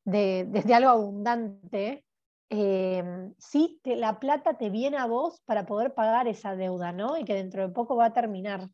[0.04, 2.04] de, algo abundante,
[2.50, 3.04] eh,
[3.38, 7.16] sí, la plata te viene a vos para poder pagar esa deuda, ¿no?
[7.16, 8.68] Y que dentro de poco va a terminar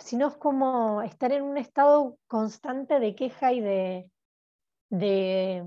[0.00, 4.10] sino es como estar en un estado constante de queja y de,
[4.88, 5.64] de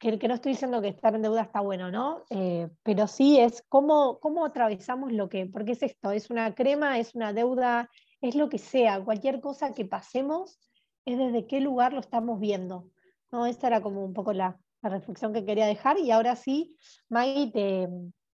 [0.00, 2.24] que, no estoy diciendo que estar en deuda está bueno, ¿no?
[2.30, 6.98] Eh, pero sí es cómo, cómo atravesamos lo que, porque es esto, es una crema,
[6.98, 10.58] es una deuda, es lo que sea, cualquier cosa que pasemos,
[11.04, 12.90] es desde qué lugar lo estamos viendo.
[13.30, 13.46] ¿no?
[13.46, 16.76] Esta era como un poco la, reflexión que quería dejar y ahora sí,
[17.08, 17.88] Maggie, te...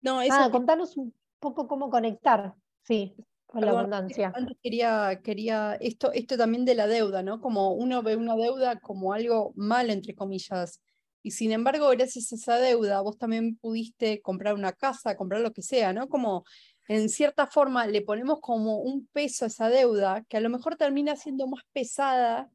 [0.01, 0.19] No,
[0.51, 3.15] contanos un poco cómo conectar, sí
[3.45, 4.31] con la abundancia.
[4.35, 7.41] Antes quería, quería esto, esto también de la deuda, ¿no?
[7.41, 10.81] Como uno ve una deuda como algo mal, entre comillas,
[11.21, 15.51] y sin embargo, gracias a esa deuda, vos también pudiste comprar una casa, comprar lo
[15.51, 16.07] que sea, ¿no?
[16.07, 16.45] Como
[16.89, 20.75] en cierta forma le ponemos como un peso a esa deuda que a lo mejor
[20.75, 22.49] termina siendo más pesada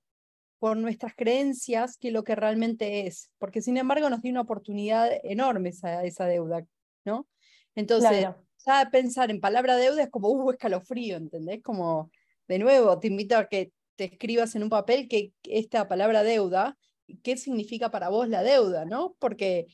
[0.58, 5.08] por nuestras creencias que lo que realmente es, porque sin embargo nos dio una oportunidad
[5.22, 6.66] enorme esa, esa deuda,
[7.04, 7.28] ¿no?
[7.76, 8.26] Entonces,
[8.66, 11.62] ya pensar en palabra deuda es como, uh, escalofrío, ¿entendés?
[11.62, 12.10] Como,
[12.48, 16.76] de nuevo, te invito a que te escribas en un papel que esta palabra deuda,
[17.22, 19.14] qué significa para vos la deuda, ¿no?
[19.20, 19.66] Porque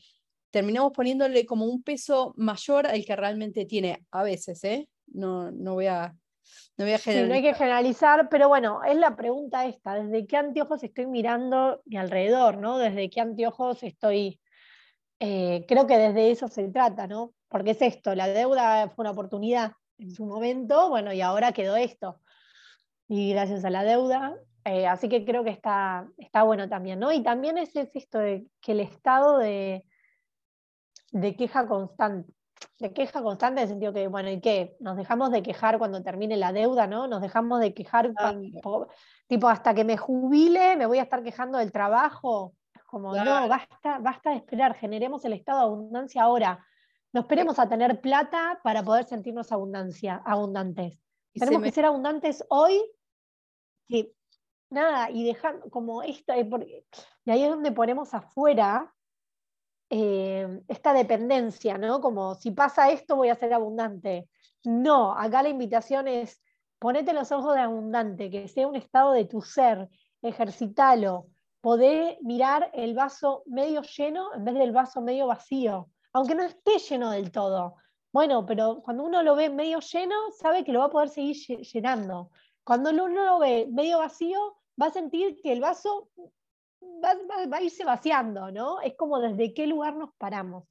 [0.51, 4.87] terminamos poniéndole como un peso mayor al que realmente tiene a veces, ¿eh?
[5.07, 6.13] No, no voy a...
[6.77, 7.29] No, voy a generalizar.
[7.29, 11.81] no hay que generalizar, pero bueno, es la pregunta esta, ¿desde qué anteojos estoy mirando
[11.85, 12.77] mi alrededor, ¿no?
[12.77, 14.39] ¿Desde qué anteojos estoy?
[15.19, 17.33] Eh, creo que desde eso se trata, ¿no?
[17.47, 21.75] Porque es esto, la deuda fue una oportunidad en su momento, bueno, y ahora quedó
[21.75, 22.19] esto.
[23.07, 24.35] Y gracias a la deuda,
[24.65, 27.11] eh, así que creo que está, está bueno también, ¿no?
[27.11, 29.85] Y también es, es esto de que el estado de,
[31.11, 32.33] de queja constante.
[32.79, 34.75] De queja constante en el sentido que, bueno, ¿y qué?
[34.79, 37.07] Nos dejamos de quejar cuando termine la deuda, ¿no?
[37.07, 38.11] Nos dejamos de quejar,
[39.27, 42.53] tipo, hasta que me jubile, me voy a estar quejando del trabajo.
[42.73, 46.65] Es como, no, basta, basta de esperar, generemos el estado de abundancia ahora.
[47.13, 50.99] No esperemos a tener plata para poder sentirnos abundancia, abundantes.
[51.33, 52.81] Tenemos que ser abundantes hoy,
[53.87, 54.13] que
[54.69, 56.49] nada, y dejar como esto, eh,
[57.25, 58.93] y ahí es donde ponemos afuera
[59.93, 61.99] eh, esta dependencia, ¿no?
[61.99, 64.29] Como si pasa esto voy a ser abundante.
[64.63, 66.41] No, acá la invitación es
[66.79, 69.89] ponete los ojos de abundante, que sea un estado de tu ser,
[70.21, 71.27] ejercitalo,
[71.59, 76.79] poder mirar el vaso medio lleno en vez del vaso medio vacío, aunque no esté
[76.79, 77.75] lleno del todo.
[78.13, 81.35] Bueno, pero cuando uno lo ve medio lleno, sabe que lo va a poder seguir
[81.59, 82.31] llenando.
[82.63, 86.09] Cuando uno lo ve medio vacío, va a sentir que el vaso
[86.81, 88.81] va, a irse vaciando, ¿no?
[88.81, 90.65] Es como desde qué lugar nos paramos.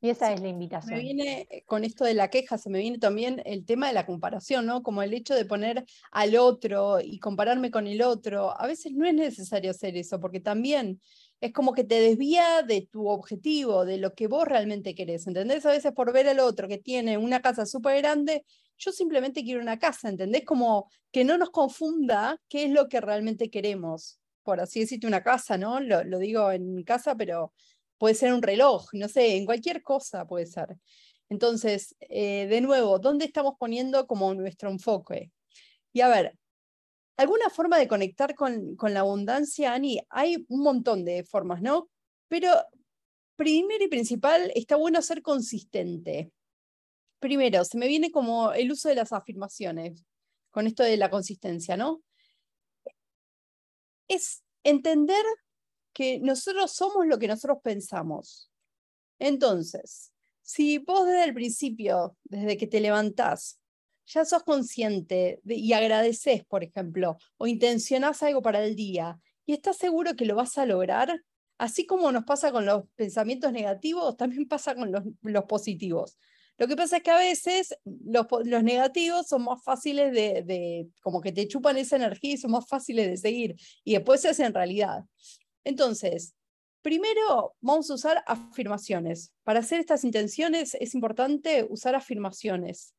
[0.00, 0.96] Y esa es la invitación.
[0.96, 3.94] Me viene eh, con esto de la queja, se me viene también el tema de
[3.94, 4.84] la comparación, ¿no?
[4.84, 8.58] Como el hecho de poner al otro y compararme con el otro.
[8.60, 11.00] A veces no es necesario hacer eso, porque también
[11.40, 15.66] es como que te desvía de tu objetivo, de lo que vos realmente querés, ¿entendés?
[15.66, 18.44] A veces por ver al otro que tiene una casa súper grande,
[18.76, 20.44] yo simplemente quiero una casa, ¿entendés?
[20.44, 25.22] Como que no nos confunda qué es lo que realmente queremos por así decirte, una
[25.22, 25.78] casa, ¿no?
[25.78, 27.52] Lo, digo en casa, pero
[27.98, 30.68] puede ser un reloj, no sé, en cualquier cosa puede ser.
[31.28, 35.32] Entonces, eh, de nuevo, ¿dónde estamos poniendo como nuestro enfoque?
[35.92, 36.38] Y a ver,
[37.18, 40.00] ¿alguna forma de conectar con, con la abundancia, Ani?
[40.08, 41.90] Hay un montón de formas, ¿no?
[42.28, 42.50] Pero
[43.36, 46.32] primero y principal, está bueno ser consistente.
[47.18, 50.06] Primero, se me viene como el uso de las afirmaciones,
[50.50, 52.00] con esto de la consistencia, ¿no?
[54.08, 55.24] Es entender
[55.92, 58.50] que nosotros somos lo que nosotros pensamos.
[59.18, 63.60] Entonces, si vos desde el principio, desde que te levantás,
[64.06, 69.76] ya sos consciente y agradeces, por ejemplo, o intencionás algo para el día y estás
[69.76, 71.22] seguro que lo vas a lograr,
[71.58, 74.92] así como nos pasa con los pensamientos negativos, también pasa con
[75.22, 76.18] los positivos.
[76.58, 78.26] Lo que pasa es que a veces los,
[78.64, 83.08] negativos son más fáciles de, como que te chupan esa energía y son más fáciles
[83.08, 83.56] de seguir.
[83.84, 85.04] Y después se hacen realidad.
[85.62, 86.34] Entonces,
[86.82, 89.32] primero vamos a usar afirmaciones.
[89.44, 92.92] Para hacer estas intenciones es importante usar afirmaciones.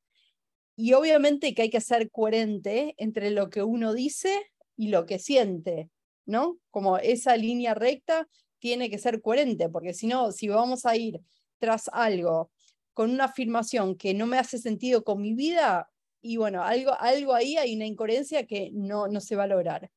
[0.77, 4.41] Y obviamente que hay que ser coherente entre lo que uno dice
[4.77, 5.89] y lo que siente,
[6.25, 6.57] ¿no?
[6.71, 8.25] Como esa línea recta
[8.59, 11.19] tiene que ser coherente, porque si no, si vamos a ir
[11.59, 12.51] tras algo
[12.99, 15.89] con una afirmación que no me hace sentido con mi vida,
[16.21, 19.89] y bueno, algo, algo ahí hay una incoherencia que no, no se va a lograr.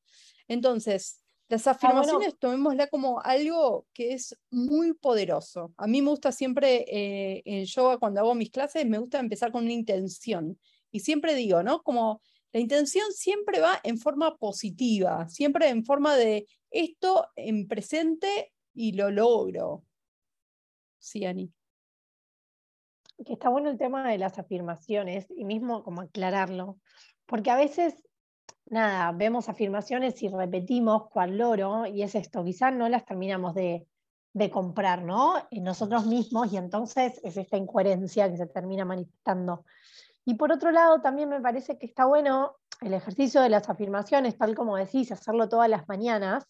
[0.47, 5.73] Entonces, las ah, afirmaciones tomémosla como algo que es muy poderoso.
[5.75, 9.51] A mí me gusta siempre eh, en yoga, cuando hago mis clases, me gusta empezar
[9.51, 10.57] con una intención.
[10.89, 11.83] Y siempre digo, ¿no?
[11.83, 12.21] Como
[12.53, 18.93] la intención siempre va en forma positiva, siempre en forma de esto en presente y
[18.93, 19.83] lo logro.
[20.99, 21.51] Sí, Ani
[23.25, 26.77] que está bueno el tema de las afirmaciones y mismo como aclararlo,
[27.25, 28.03] porque a veces,
[28.65, 33.87] nada, vemos afirmaciones y repetimos cual loro y es esto, quizás no las terminamos de,
[34.33, 35.35] de comprar, ¿no?
[35.51, 39.63] En nosotros mismos y entonces es esta incoherencia que se termina manifestando.
[40.25, 44.37] Y por otro lado, también me parece que está bueno el ejercicio de las afirmaciones,
[44.37, 46.45] tal como decís, hacerlo todas las mañanas,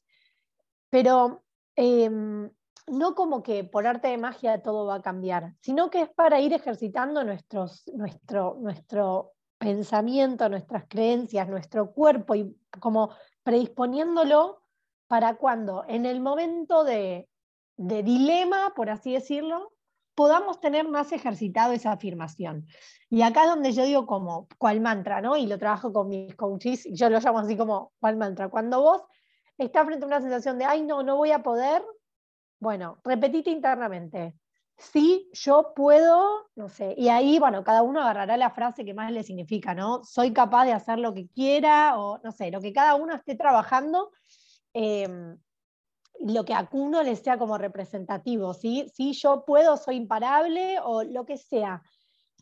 [0.89, 1.43] pero
[1.76, 2.49] em,
[2.88, 6.39] no como que por arte de magia todo va a cambiar, sino que es para
[6.39, 7.65] ir ejercitando nuestro,
[7.96, 13.12] nuestro pensamiento, nuestras creencias, nuestro cuerpo y como
[13.43, 14.62] predisponiéndolo
[15.08, 17.30] para cuando en el momento de
[17.78, 19.74] de dilema, por así decirlo,
[20.15, 22.67] podamos tener más ejercitado esa afirmación.
[23.10, 25.22] Y acá es donde yo digo como, ¿cuál mantra?
[25.22, 25.38] ¿no?
[25.38, 28.50] Y lo trabajo con mis coaches, yo lo llamo así como, ¿cuál mantra?
[28.50, 29.02] Cuando vos
[29.58, 31.84] estás frente a una sensación de, ay, no, no voy a poder,
[32.60, 34.36] bueno, repetite internamente.
[34.78, 39.12] Sí, yo puedo, no sé, y ahí, bueno, cada uno agarrará la frase que más
[39.12, 40.04] le significa, ¿no?
[40.04, 43.36] Soy capaz de hacer lo que quiera, o no sé, lo que cada uno esté
[43.36, 44.12] trabajando.
[44.74, 45.38] Em,
[46.20, 48.89] lo que a uno le sea como representativo, ¿sí?
[48.94, 51.82] Si yo puedo, soy imparable o lo que sea.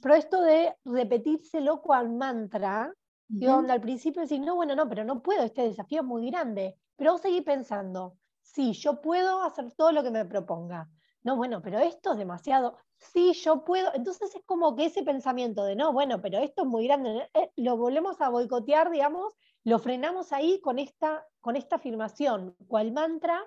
[0.01, 2.93] Pero esto de repetírselo cual mantra,
[3.27, 6.75] donde al principio decís, no, bueno, no, pero no puedo, este desafío es muy grande.
[6.95, 10.89] Pero vos seguís pensando, sí, yo puedo hacer todo lo que me proponga.
[11.23, 12.77] No, bueno, pero esto es demasiado.
[12.97, 13.93] Sí, yo puedo.
[13.93, 17.51] Entonces es como que ese pensamiento de, no, bueno, pero esto es muy grande, eh,
[17.57, 23.43] lo volvemos a boicotear, digamos, lo frenamos ahí con esta, con esta afirmación, cual mantra,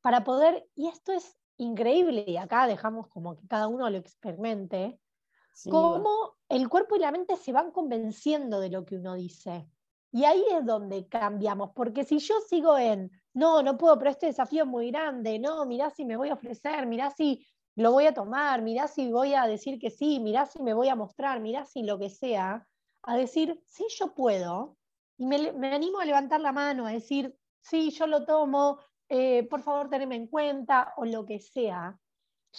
[0.00, 5.00] para poder, y esto es increíble, y acá dejamos como que cada uno lo experimente,
[5.70, 9.68] cómo el cuerpo y la mente se van convenciendo de lo que uno dice.
[10.12, 14.26] Y ahí es donde cambiamos, porque si yo sigo en, no, no puedo, pero este
[14.26, 18.06] desafío es muy grande, no, mirá si me voy a ofrecer, mirá si lo voy
[18.06, 21.40] a tomar, mirá si voy a decir que sí, mirá si me voy a mostrar,
[21.40, 22.66] mirá si lo que sea,
[23.02, 24.78] a decir, sí, yo puedo,
[25.18, 25.36] y me,
[25.68, 28.78] animo a levantar la mano, a decir, sí, yo lo tomo,
[29.10, 32.00] eh, por favor teneme en cuenta o lo que sea,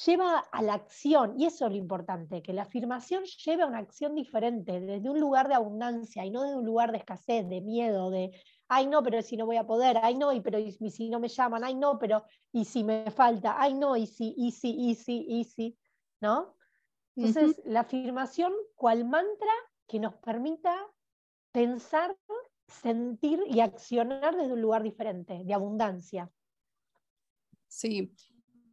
[0.05, 3.79] lleva a la acción, y eso es lo importante, que la afirmación lleve a una
[3.79, 7.61] acción diferente, desde un lugar de abundancia y no desde un lugar de escasez, de
[7.61, 8.29] miedo, de,
[8.67, 11.19] ay no, pero si no voy a poder, ay no, y pero y, si no
[11.19, 14.69] me llaman, ay no, pero y si me falta, ay no, y si, y si,
[14.69, 15.77] y si, y si,
[16.21, 16.56] ¿no?
[17.15, 19.51] Entonces, la afirmación, cual mantra
[19.88, 20.75] que nos permita
[21.51, 22.15] pensar,
[22.67, 26.30] sentir y accionar desde un lugar diferente, de abundancia.
[27.67, 28.13] Sí,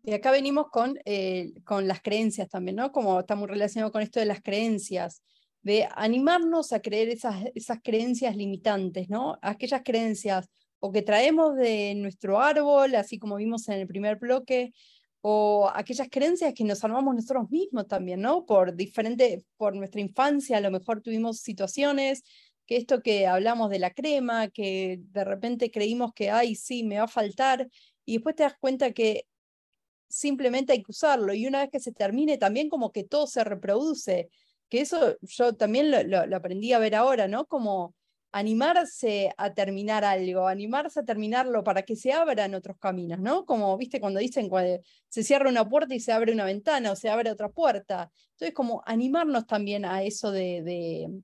[0.02, 2.92] y acá venimos con, eh, con las creencias también, ¿no?
[2.92, 5.22] Como está muy relacionado con esto de las creencias,
[5.64, 9.38] de animarnos a creer esas, esas creencias limitantes, ¿no?
[9.42, 10.48] Aquellas creencias
[10.79, 14.72] o que traemos de nuestro árbol, así como vimos en el primer bloque,
[15.22, 18.44] o aquellas creencias que nos armamos nosotros mismos también, ¿no?
[18.44, 22.22] Por diferente, por nuestra infancia, a lo mejor tuvimos situaciones
[22.66, 26.98] que esto que hablamos de la crema, que de repente creímos que, ay, sí, me
[26.98, 27.68] va a faltar,
[28.05, 29.27] y después te das cuenta que
[30.09, 33.42] simplemente hay que usarlo y una vez que se termine también como que todo se
[33.42, 34.29] reproduce,
[34.74, 37.46] que eso yo también lo, aprendí a ver ahora, ¿no?
[37.46, 37.94] Como
[38.32, 43.44] animarse a terminar algo, animarse a terminarlo para que se abran otros caminos, ¿no?
[43.46, 46.96] Como, viste, cuando dicen cuando se cierra una puerta y se abre una ventana o
[46.96, 48.10] se abre otra puerta.
[48.32, 51.22] Entonces, como animarnos también a eso de, de,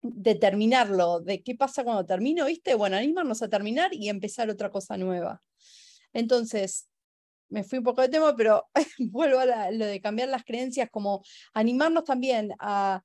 [0.00, 2.74] de terminarlo, de qué pasa cuando termino, ¿viste?
[2.74, 5.42] Bueno, animarnos a terminar y empezar otra cosa nueva.
[6.14, 6.87] Entonces,
[7.50, 8.64] me fui un poco de tema, pero
[8.98, 11.22] vuelvo a lo de cambiar las creencias, como
[11.54, 13.02] animarnos también a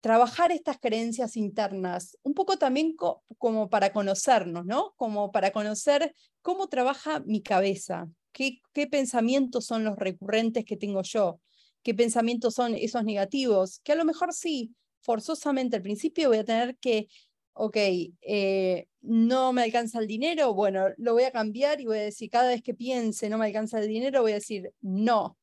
[0.00, 2.94] trabajar estas creencias internas, un poco también
[3.38, 4.92] como para conocernos, ¿no?
[4.96, 11.00] Como para conocer cómo trabaja mi cabeza, qué, qué pensamientos son los recurrentes que tengo
[11.02, 11.40] yo,
[11.82, 16.44] qué pensamientos son esos negativos, que a lo mejor sí, forzosamente al principio voy a
[16.44, 17.08] tener que
[17.54, 22.02] ok, eh, no me alcanza el dinero, bueno, lo voy a cambiar y voy a
[22.02, 25.38] decir, cada vez que piense no me alcanza el dinero, voy a decir, no,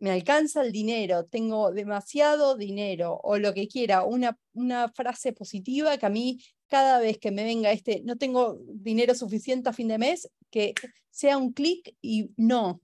[0.00, 5.98] me alcanza el dinero, tengo demasiado dinero o lo que quiera, una, una frase positiva
[5.98, 9.88] que a mí cada vez que me venga este, no tengo dinero suficiente a fin
[9.88, 10.74] de mes, que
[11.10, 12.80] sea un clic y no,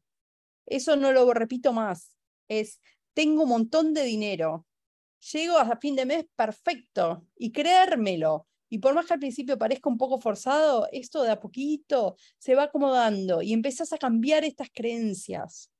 [0.66, 2.14] eso no lo repito más,
[2.48, 2.80] es,
[3.14, 4.66] tengo un montón de dinero,
[5.32, 8.46] llego a fin de mes perfecto y creérmelo.
[8.68, 12.54] Y por más que al principio parezca un poco forzado, esto de a poquito se
[12.54, 15.70] va acomodando y empezás a cambiar estas creencias.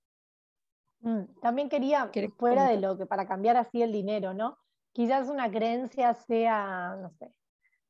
[1.01, 4.59] Mm, también quería, fuera de lo que para cambiar así el dinero, ¿no?
[4.93, 7.33] Quizás una creencia sea, no sé,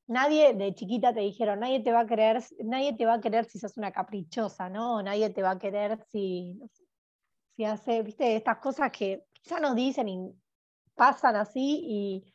[0.07, 3.45] nadie de chiquita te dijeron, nadie te va a querer, nadie te va a querer
[3.45, 5.03] si sos una caprichosa, ¿no?
[5.03, 6.59] Nadie te va a querer si,
[7.55, 10.35] si hace, viste, estas cosas que quizás nos dicen y
[10.97, 12.35] pasan así y,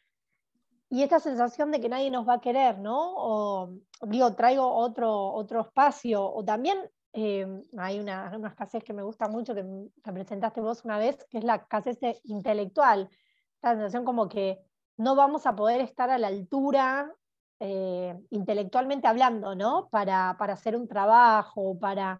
[0.89, 3.14] y esta sensación de que nadie nos va a querer, ¿no?
[3.16, 6.78] O digo, traigo otro, otro espacio, o también
[7.14, 7.45] eh,
[7.78, 9.66] hay una, una, escasez que me gusta mucho, que
[10.03, 13.09] presentaste vos una vez, que es la escasez intelectual,
[13.55, 14.59] esta sensación como que
[14.97, 17.14] no vamos a poder estar a la altura
[17.59, 19.89] eh, intelectualmente hablando, ¿no?
[19.89, 22.20] Para, para hacer un trabajo, para...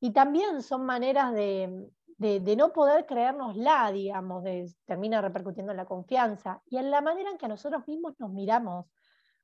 [0.00, 1.90] Y también son maneras de,
[2.20, 7.30] de, no poder creérnosla, digamos, de, termina repercutiendo en la confianza y en la manera
[7.30, 8.86] en que nosotros mismos nos miramos.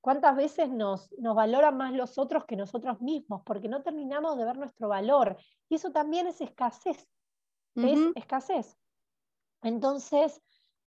[0.02, 4.44] cuántas veces nos, nos valoran más los otros que nosotros mismos, porque no terminamos de
[4.44, 5.36] ver nuestro valor.
[5.68, 7.08] Y eso también es escasez,
[7.74, 8.76] es escasez.
[9.62, 10.40] Entonces,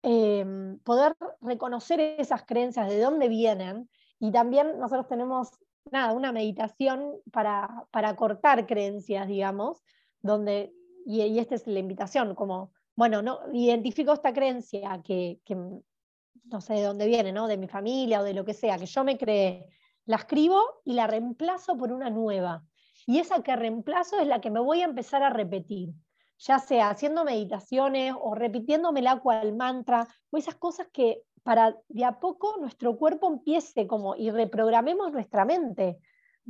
[0.01, 5.51] em, poder reconocer esas creencias, de dónde vienen, y también nosotros tenemos,
[5.91, 9.81] nada, una meditación para, para cortar creencias, digamos,
[10.21, 10.73] donde,
[11.05, 16.61] y, y esta es la invitación, como, bueno, no, identifico esta creencia que, que no
[16.61, 17.47] sé de dónde viene, ¿no?
[17.47, 19.67] De mi familia o de lo que sea, que yo me creé,
[20.05, 22.63] la escribo y la reemplazo por una nueva.
[23.05, 25.93] Y esa que reemplazo es la que me voy a empezar a repetir,
[26.37, 32.19] ya sea haciendo meditaciones o repitiéndomela cual mantra, o esas cosas que para de a
[32.19, 35.99] poco nuestro cuerpo empiece como y reprogramemos nuestra mente,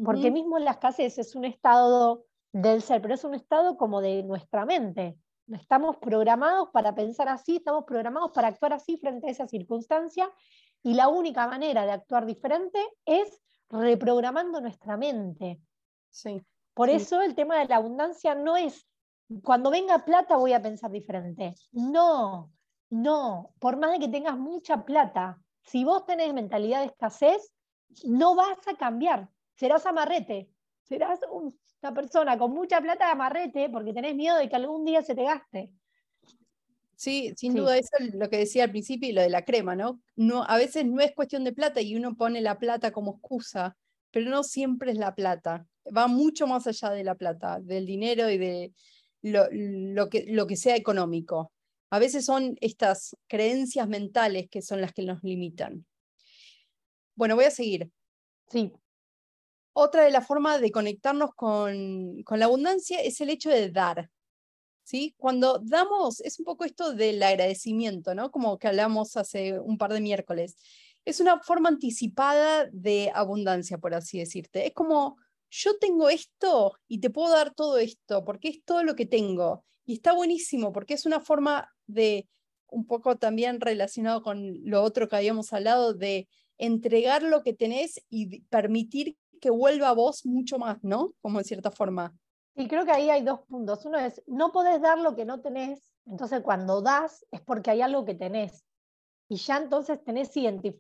[0.04, 2.26] porque mismo la escasez es un estado
[2.62, 5.18] del ser, pero es un estado como de nuestra mente.
[5.48, 10.32] Estamos programados para pensar así, estamos programados para actuar así frente a esa circunstancia
[10.82, 15.60] y la única manera de actuar diferente es reprogramando nuestra mente.
[16.10, 16.42] Sí,
[16.74, 18.88] Por eso el tema de la abundancia no es,
[19.44, 21.56] cuando venga plata voy a pensar diferente.
[21.74, 22.54] No,
[22.90, 27.52] no, por más de que tengas mucha plata, si vos tenés mentalidad de escasez,
[28.06, 30.50] no vas a cambiar, serás amarrete,
[30.84, 35.02] serás un persona con mucha plata de amarrete porque tenés miedo de que algún día
[35.02, 35.72] se te gaste.
[36.96, 39.76] Sí, sin duda, eso es lo que decía al principio y lo de la crema,
[39.76, 40.02] ¿no?
[40.16, 40.44] ¿no?
[40.44, 43.76] A veces no es cuestión de plata y uno pone la plata como excusa,
[44.12, 45.68] pero no siempre es la plata.
[45.86, 48.74] Va mucho más allá de la plata, del dinero y de
[49.22, 51.52] lo, que, lo que sea económico.
[51.90, 55.86] A veces son estas creencias mentales que son las que nos limitan.
[57.16, 57.90] Bueno, voy a seguir.
[58.48, 58.72] Sí.
[59.78, 64.10] Otra de las formas de conectarnos con, la abundancia es el hecho de dar.
[64.84, 65.14] ¿sí?
[65.18, 68.32] Cuando damos, es un poco esto del agradecimiento, ¿no?
[68.32, 70.56] Como que hablamos hace un par de miércoles.
[71.04, 74.66] Es una forma anticipada de abundancia, por así decirte.
[74.66, 75.18] Es como,
[75.50, 79.66] yo tengo esto y te puedo dar todo esto, porque es todo lo que tengo.
[79.84, 82.30] Y está buenísimo, porque es una forma de,
[82.68, 88.02] un poco también relacionado con lo otro que habíamos hablado, de entregar lo que tenés
[88.08, 91.12] y permitir que vuelva a vos mucho más, ¿no?
[91.22, 92.14] Como en cierta forma.
[92.56, 93.86] Y creo que ahí hay dos puntos.
[93.86, 97.82] Uno es, no podés dar lo que no tenés, entonces cuando das es porque hay
[97.82, 98.66] algo que tenés.
[99.28, 100.32] Y ya entonces tenés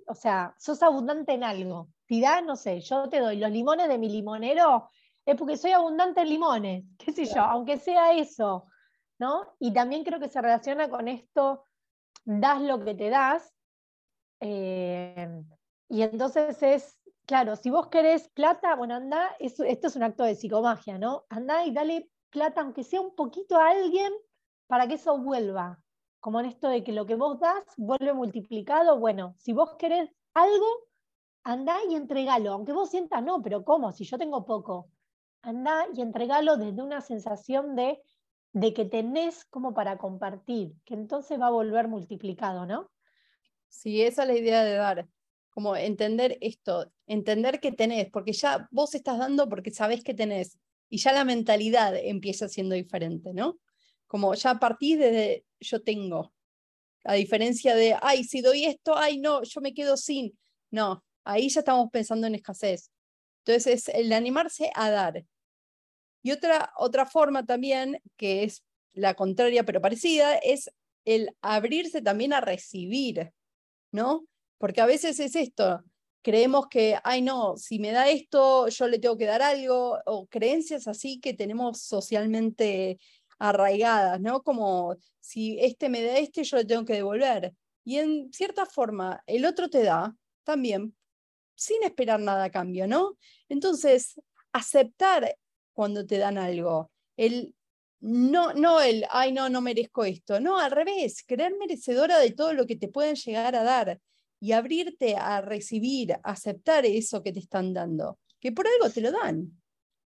[0.08, 1.90] o sea, sos abundante en algo.
[2.08, 4.90] Si das, no sé, yo te doy los limones de mi limonero,
[5.26, 8.68] es porque soy abundante en limones, qué sé yo, aunque sea eso,
[9.18, 9.56] ¿no?
[9.60, 11.66] Y también creo que se relaciona con esto,
[12.24, 13.52] das lo que te das,
[14.40, 15.44] eh,
[15.90, 20.36] y entonces es claro, si vos querés plata, bueno, anda, esto es un acto de
[20.36, 21.26] psicomagia, ¿no?
[21.30, 24.12] Anda y dale plata, aunque sea un poquito a alguien,
[24.68, 25.80] para que eso vuelva.
[26.20, 28.98] Como en esto de que lo que vos das vuelve multiplicado.
[28.98, 30.66] Bueno, si vos querés algo,
[31.44, 33.92] anda y entregalo, aunque vos sientas, no, pero ¿cómo?
[33.92, 34.90] Si yo tengo poco.
[35.42, 38.02] Anda y entregalo desde una sensación de,
[38.54, 42.90] de que tenés como para compartir, que entonces va a volver multiplicado, ¿no?
[43.68, 45.08] Sí, esa es la idea de dar
[45.56, 50.60] como entender esto, entender que tenés, porque ya vos estás dando porque sabés que tenés,
[50.90, 53.58] y ya la mentalidad empieza siendo diferente, ¿no?
[54.06, 56.34] Como ya partís desde yo tengo,
[57.06, 60.38] a diferencia de, ay, si doy esto, ay, no, yo me quedo sin.
[60.72, 62.92] No, ahí ya estamos pensando en escasez.
[63.46, 65.26] Entonces, es el animarse a dar.
[66.22, 68.62] Y otra, otra forma también, que es
[68.94, 70.70] la contraria pero parecida, es
[71.06, 73.32] el abrirse también a recibir,
[73.94, 74.26] ¿no?
[74.58, 75.84] Porque a veces es esto,
[76.22, 80.26] creemos que, ay no, si me da esto, yo le tengo que dar algo, o
[80.28, 83.00] creencias así que tenemos socialmente
[83.38, 84.42] arraigadas, ¿no?
[84.42, 87.54] Como si este me da este, yo le tengo que devolver.
[87.84, 90.96] Y en cierta forma, el otro te da también
[91.56, 93.18] sin esperar nada a cambio, ¿no?
[93.48, 94.20] Entonces,
[94.52, 95.38] aceptar
[95.74, 97.54] cuando te dan algo, el
[98.00, 102.54] no, no el, ay, no, no merezco esto, no, al revés, creer merecedora de todo
[102.54, 104.00] lo que te pueden llegar a dar
[104.46, 109.12] y abrirte a recibir, aceptar eso que te están dando, que por algo te lo
[109.12, 109.52] dan.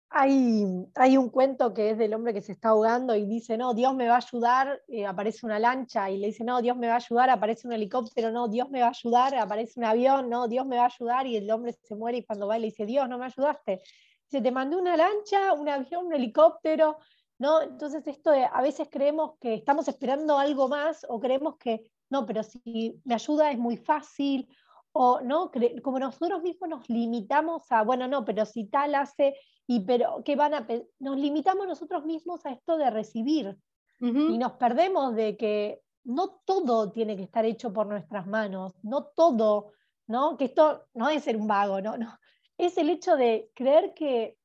[0.09, 0.65] Hay,
[0.95, 3.93] hay un cuento que es del hombre que se está ahogando y dice, no, Dios
[3.93, 6.93] me va a ayudar, eh, aparece una lancha y le dice, no, Dios me va
[6.93, 10.47] a ayudar, aparece un helicóptero, no, Dios me va a ayudar, aparece un avión, no,
[10.47, 12.87] Dios me va a ayudar y el hombre se muere y cuando va le dice,
[12.87, 13.83] Dios, no me ayudaste.
[14.25, 16.97] Se te mandó una lancha, un avión, un helicóptero,
[17.37, 17.61] ¿no?
[17.61, 21.83] Entonces esto de, a veces creemos que estamos esperando algo más o creemos que
[22.13, 24.47] no, pero si me ayuda es muy fácil,
[24.93, 25.51] o no,
[25.81, 29.35] como nosotros mismos nos limitamos a, bueno, no, pero si tal hace,
[29.67, 30.67] y pero ¿qué van a
[30.99, 33.57] nos limitamos nosotros mismos a esto de recibir
[33.99, 39.05] y nos perdemos de que no todo tiene que estar hecho por nuestras manos, no
[39.05, 39.71] todo
[40.07, 40.37] ¿no?
[40.37, 41.97] Que esto no es ser un vago, ¿no?
[41.97, 42.19] no.
[42.57, 44.37] Es el hecho de creer que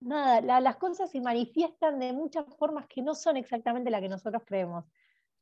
[0.00, 4.42] nada, las cosas se manifiestan de muchas formas que no son exactamente las que nosotros
[4.44, 4.84] creemos.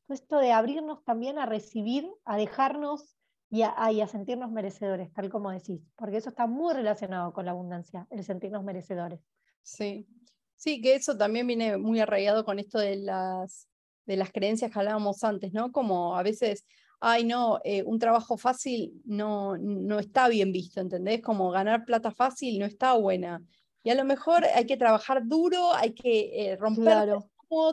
[0.07, 3.15] Esto de abrirnos también a recibir, a dejarnos
[3.49, 7.45] y a, y a, sentirnos merecedores, tal como decís, porque eso está muy relacionado con
[7.45, 9.19] la abundancia, el sentirnos merecedores.
[9.61, 10.07] Sí,
[10.55, 13.67] sí, que eso también viene muy arraigado con esto de las,
[14.05, 15.71] de las creencias que hablábamos antes, ¿no?
[15.71, 16.65] Como a veces,
[16.99, 21.21] ay, no, eh, un trabajo fácil no, no está bien visto, ¿entendés?
[21.21, 23.43] Como ganar plata fácil no está buena.
[23.83, 27.19] Y a lo mejor hay que trabajar duro, hay que eh, romper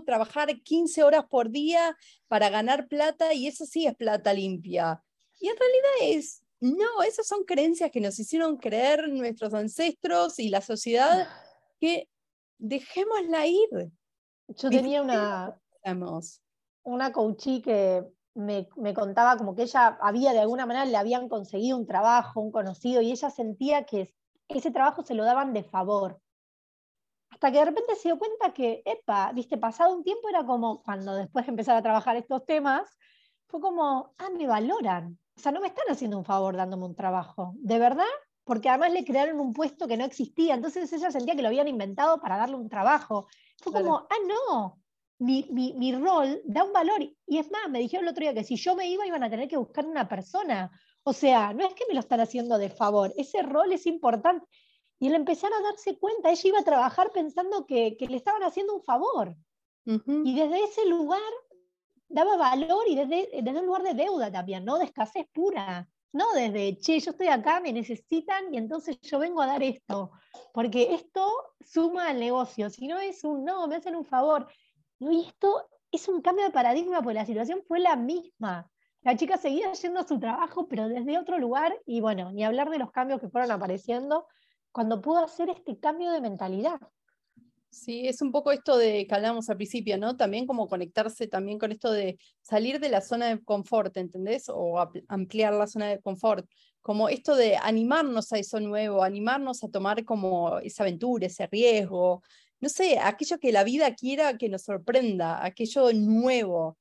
[0.05, 1.97] trabajar 15 horas por día
[2.29, 5.03] para ganar plata y eso sí es plata limpia.
[5.41, 10.49] Y en realidad es, no, esas son creencias que nos hicieron creer nuestros ancestros y
[10.49, 11.29] la sociedad
[11.81, 12.09] que
[12.59, 13.91] dejémosla ir.
[14.49, 15.59] Yo tenía una,
[16.85, 18.05] una coachí que
[18.35, 22.41] me, me, contaba como que ella había de alguna manera le habían conseguido un trabajo,
[22.41, 24.15] un conocido, y ella sentía que
[24.49, 26.21] ese trabajo se lo daban de favor.
[27.43, 30.81] Hasta que de repente se dio cuenta que, epa, viste, pasado un tiempo era como,
[30.85, 32.89] cuando después de empezar a trabajar estos temas,
[33.49, 35.19] fue como, ah, me valoran.
[35.37, 37.55] O sea, no me están haciendo un favor dándome un trabajo.
[37.57, 38.07] ¿De verdad?
[38.45, 40.55] Porque además le crearon un puesto que no existía.
[40.55, 43.27] Entonces ella sentía que lo habían inventado para darle un trabajo.
[43.61, 44.79] Fue como, ah, no,
[45.19, 47.03] mi, mi, mi, rol da un valor.
[47.27, 49.31] Y es más, me dijeron el otro día que si yo me iba iban a
[49.31, 50.71] tener que buscar una persona
[51.05, 54.47] o sea, no es que me lo están haciendo de favor, ese rol es importante.
[55.03, 58.77] Y él empezar a darse cuenta, ella iba a trabajar pensando que, le estaban haciendo
[58.77, 59.35] un favor.
[59.85, 61.19] Y desde ese lugar
[62.07, 64.79] daba valor y desde, desde un lugar de deuda también, ¿no?
[64.79, 65.89] De escasez pura.
[66.13, 70.13] No desde, che, yo estoy acá, me necesitan y entonces yo vengo a dar esto.
[70.55, 71.29] Porque esto
[71.59, 74.47] suma al negocio, si no es un, no, me hacen un favor.
[75.01, 78.71] Y esto es un cambio de paradigma, porque la situación fue la misma.
[79.01, 82.71] La chica seguía yendo a su trabajo, pero desde otro lugar, y bueno, ni hablar
[82.71, 84.29] de los cambios que fueron apareciendo
[84.73, 86.81] cuando pudo hacer este cambio de mentalidad.
[87.71, 90.17] Sí, es un poco esto de que hablábamos al principio, ¿no?
[90.17, 94.45] También como conectarse también con esto de salir de la zona de confort, ¿entendés?
[94.49, 96.47] O ampliar la zona de confort.
[96.83, 102.23] Como esto de animarnos a eso nuevo, animarnos a tomar como esa aventura, ese riesgo,
[102.61, 106.77] no sé, aquello que la vida quiera que nos sorprenda, aquello nuevo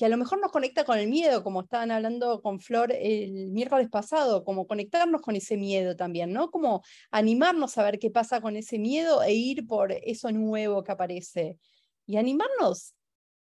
[0.00, 3.50] que a lo mejor nos conecta con el miedo, como estaban hablando con Flor el
[3.50, 6.50] miércoles pasado, como conectarnos con ese miedo también, ¿no?
[6.50, 10.92] Como animarnos a ver qué pasa con ese miedo e ir por eso nuevo que
[10.92, 11.58] aparece.
[12.06, 12.94] Y animarnos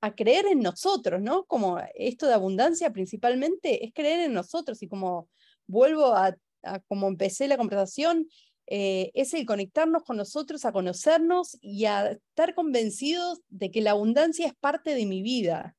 [0.01, 1.45] a creer en nosotros, ¿no?
[1.45, 5.29] Como esto de abundancia principalmente es creer en nosotros y como
[5.67, 6.35] vuelvo a,
[6.89, 8.27] como empecé la conversación,
[8.67, 13.91] eh, es el conectarnos con nosotros, a conocernos y a estar convencidos de que la
[13.91, 15.77] abundancia es parte de mi vida,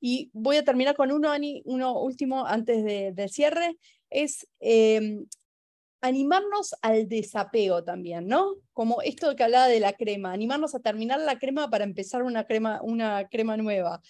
[0.00, 1.32] y voy a terminar con uno,
[1.64, 3.76] uno último antes de, del cierre,
[4.08, 5.26] es em,
[6.00, 8.54] animarnos al desapego también, ¿no?
[8.72, 12.44] Como esto que hablaba de la crema, animarnos a terminar la crema para empezar una
[12.44, 14.00] crema, una crema nueva.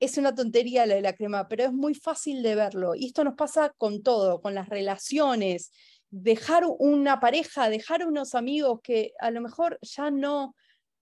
[0.00, 2.94] Es una tontería la de la crema, pero es muy fácil de verlo.
[2.94, 5.72] Y esto nos pasa con todo, con las relaciones,
[6.10, 10.54] dejar una pareja, dejar unos amigos que a lo mejor ya no,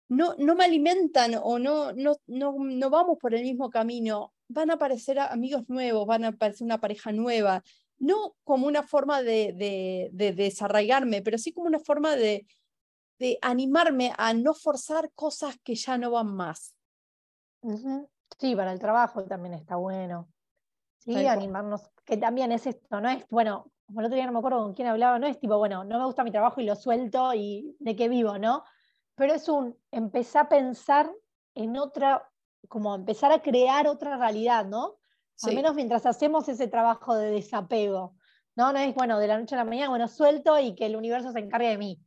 [0.08, 4.74] no, no me alimentan o no, no, no, vamos por el mismo camino, van a
[4.74, 7.62] aparecer amigos nuevos, van a aparecer una pareja nueva,
[7.98, 12.46] no como una forma de, desarraigarme, pero sí como una forma de,
[13.40, 16.74] animarme a no forzar cosas que ya no van más.
[18.38, 20.28] Sí, para el trabajo también está bueno.
[20.98, 24.38] Sí, animarnos, que también es esto, no es, bueno, como el otro día no me
[24.38, 26.74] acuerdo con quién hablaba, no es tipo, bueno, no me gusta mi trabajo y lo
[26.76, 28.64] suelto y de qué vivo, ¿no?
[29.14, 31.10] Pero es un empezar a pensar
[31.54, 32.28] en otra,
[32.68, 34.96] como empezar a crear otra realidad, ¿no?
[35.42, 38.14] Al menos mientras hacemos ese trabajo de desapego.
[38.56, 40.96] No, no es, bueno, de la noche a la mañana, bueno, suelto y que el
[40.96, 42.00] universo se encargue de mí.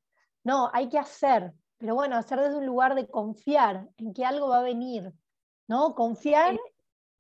[0.43, 4.47] No, hay que hacer, pero bueno, hacer desde un lugar de confiar en que algo
[4.47, 5.11] va a venir,
[5.67, 5.93] ¿no?
[5.93, 6.57] Confiar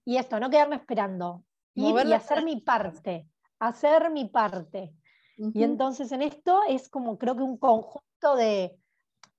[0.05, 1.43] y esto, no quedarme esperando.
[1.75, 3.27] Ir y hacer mi parte,
[3.59, 4.93] hacer mi parte.
[5.37, 8.79] Y entonces en esto es como creo que un conjunto de,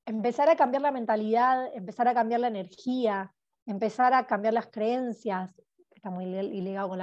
[0.08, 3.34] empezar a cambiar la mentalidad, empezar a cambiar la energía,
[3.66, 6.98] empezar a cambiar las creencias, que está muy ligado con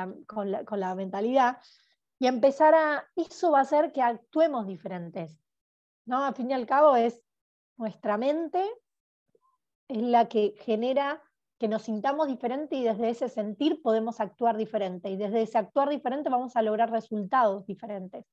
[0.52, 1.58] la, con, la, mentalidad,
[2.18, 5.40] y empezar a, eso va a hacer que actuemos diferentes.
[6.06, 6.24] ¿no?
[6.24, 7.22] Al fin y al cabo es
[7.78, 8.66] nuestra mente,
[9.88, 11.22] es la que genera
[11.60, 15.90] que nos sintamos diferente y desde ese sentir podemos actuar diferente y desde ese actuar
[15.90, 18.26] diferente vamos a lograr resultados diferentes.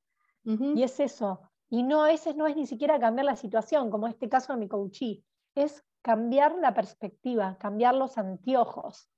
[0.45, 4.07] Y es eso, y no a veces no es ni siquiera cambiar la situación, como
[4.07, 9.09] este caso de mi coachí, es cambiar la perspectiva, cambiar los anteojos.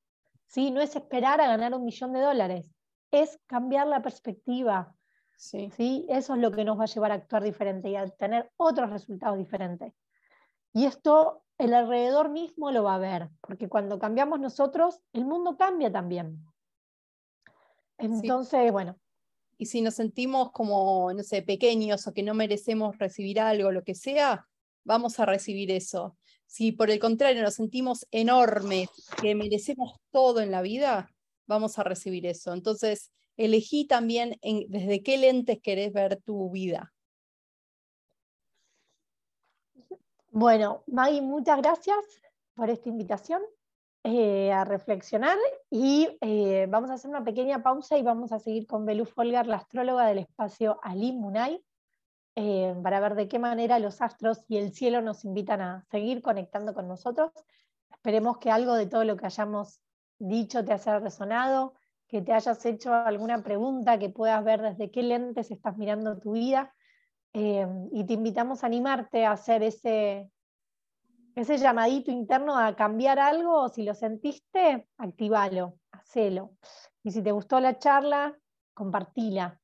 [0.46, 0.70] ¿sí?
[0.70, 2.70] No es esperar a ganar un millón de dólares,
[3.10, 4.94] es cambiar la perspectiva,
[5.36, 5.68] Sí.
[5.72, 6.06] ¿sí?
[6.08, 8.88] Eso es lo que nos va a llevar a actuar diferente y a tener otros
[8.88, 9.92] resultados diferentes.
[10.72, 15.56] Y esto el alrededor mismo lo va a ver, porque cuando cambiamos nosotros, el mundo
[15.56, 16.44] cambia también.
[17.98, 18.96] Entonces, bueno.
[19.58, 23.84] Y si nos sentimos como, no sé, pequeños o que no merecemos recibir algo, lo
[23.84, 24.46] que sea,
[24.84, 26.16] vamos a recibir eso.
[26.46, 28.88] Si por el contrario nos sentimos enormes,
[29.20, 31.10] que merecemos todo en la vida,
[31.46, 32.52] vamos a recibir eso.
[32.52, 34.38] Entonces, elegí también
[34.68, 36.92] desde qué lentes querés ver tu vida.
[40.30, 41.96] Bueno, Maggie, muchas gracias
[42.54, 43.40] por esta invitación
[44.06, 45.38] eh, a reflexionar
[45.70, 49.46] y eh, vamos a hacer una pequeña pausa y vamos a seguir con Belú Folgar,
[49.46, 51.64] la astróloga del espacio Alim Munay,
[52.36, 56.20] eh, para ver de qué manera los astros y el cielo nos invitan a seguir
[56.20, 57.32] conectando con nosotros.
[57.90, 59.80] Esperemos que algo de todo lo que hayamos
[60.18, 61.72] dicho te haya resonado,
[62.06, 66.32] que te hayas hecho alguna pregunta, que puedas ver desde qué lentes estás mirando tu
[66.32, 66.74] vida.
[67.32, 70.30] Y te invitamos a animarte a hacer ese,
[71.34, 76.52] ese llamadito interno a cambiar algo, si lo sentiste, activalo, hacelo.
[77.02, 78.38] Y si te gustó la charla,
[78.72, 79.60] compartila.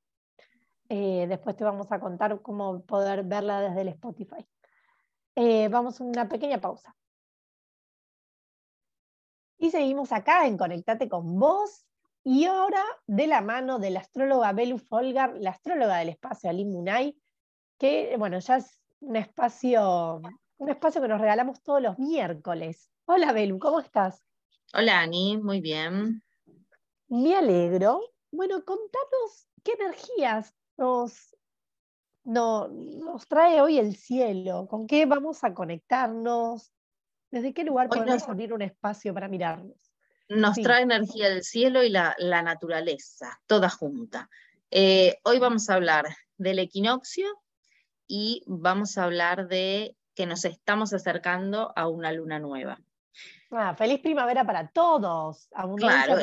[0.88, 4.46] Eh, después te vamos a contar cómo poder verla desde el Spotify.
[5.36, 6.94] Eh, vamos a una pequeña pausa.
[9.58, 11.86] Y seguimos acá en Conectate con vos.
[12.24, 16.70] Y ahora, de la mano de la astróloga Belu Folgar, la astróloga del espacio Alim
[16.70, 17.16] Munay,
[17.78, 20.20] que bueno, ya es un espacio,
[20.60, 22.90] un espacio que nos regalamos todos los miércoles.
[23.06, 24.22] Hola Belu, ¿cómo estás?
[24.74, 26.22] Hola Ani, muy bien.
[27.08, 28.02] Me alegro.
[28.30, 31.34] Bueno, contanos qué energías nos,
[32.24, 36.70] nos trae hoy el cielo, con qué vamos a conectarnos,
[37.30, 39.78] desde qué lugar podemos abrir un espacio para mirarnos.
[40.28, 44.28] Nos trae energía del cielo y la, naturaleza, toda junta.
[44.70, 46.04] Eh, hoy vamos a hablar
[46.36, 47.26] del equinoccio
[48.06, 52.78] y vamos a hablar de que nos estamos acercando a una luna nueva.
[53.50, 55.48] Ah, feliz primavera para todos.
[55.78, 56.18] Claro,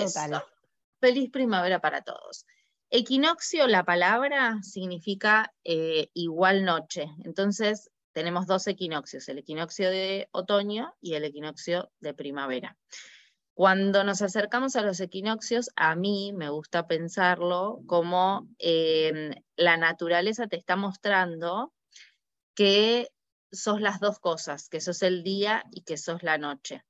[0.99, 2.45] Feliz primavera para todos.
[2.91, 7.07] Equinoccio, la palabra significa eh, igual noche.
[7.25, 12.77] Entonces, tenemos dos equinoccios, el equinoccio de otoño y el equinoccio de primavera.
[13.55, 20.45] Cuando nos acercamos a los equinoccios, a mí me gusta pensarlo como em, la naturaleza
[20.45, 21.73] te está mostrando
[22.53, 23.09] que
[23.51, 26.83] sos las dos cosas, que sos el día y que sos la noche,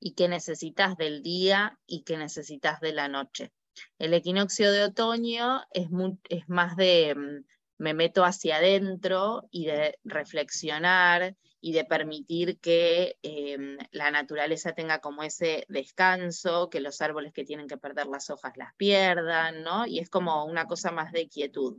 [0.00, 3.52] y que necesitas del día y que necesitas de la noche.
[3.98, 5.88] El equinoccio de otoño es,
[6.28, 7.44] es más de mm,
[7.78, 15.00] me meto hacia adentro y de reflexionar y de permitir que em, la naturaleza tenga
[15.00, 19.86] como ese descanso, que los árboles que tienen que perder las hojas las pierdan, ¿no?
[19.86, 21.78] Y es como una cosa más de quietud.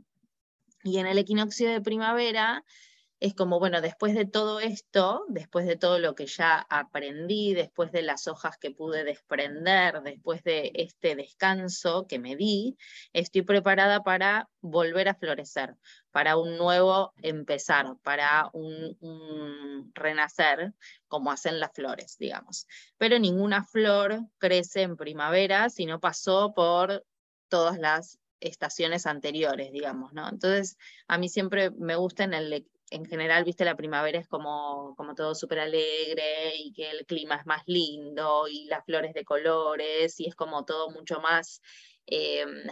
[0.84, 2.64] Y en el equinoccio de primavera
[3.20, 7.90] es como, bueno, después de todo esto, después de todo lo que ya aprendí, después
[7.90, 12.76] de las hojas que pude desprender, después de este descanso que me di,
[13.12, 15.74] estoy preparada para volver a florecer,
[16.12, 20.74] para un nuevo empezar, para un, renacer,
[21.08, 22.66] como hacen las flores, digamos.
[22.98, 27.04] Pero ninguna flor crece en primavera si no pasó por
[27.48, 30.28] todas las estaciones anteriores, digamos, ¿no?
[30.28, 30.76] Entonces,
[31.08, 35.14] a mí siempre me gusta en el en general, viste, la primavera es como, como
[35.14, 40.18] todo súper alegre y que el clima es más lindo y las flores de colores
[40.20, 41.60] y es como todo mucho más
[42.06, 42.66] em,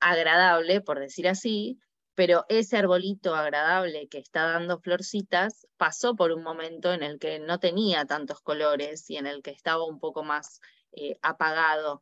[0.00, 1.78] agradable, por decir así,
[2.14, 7.38] pero ese arbolito agradable que está dando florcitas pasó por un momento en el que
[7.38, 10.60] no tenía tantos colores y en el que estaba un poco más
[10.92, 12.00] eh, apagado.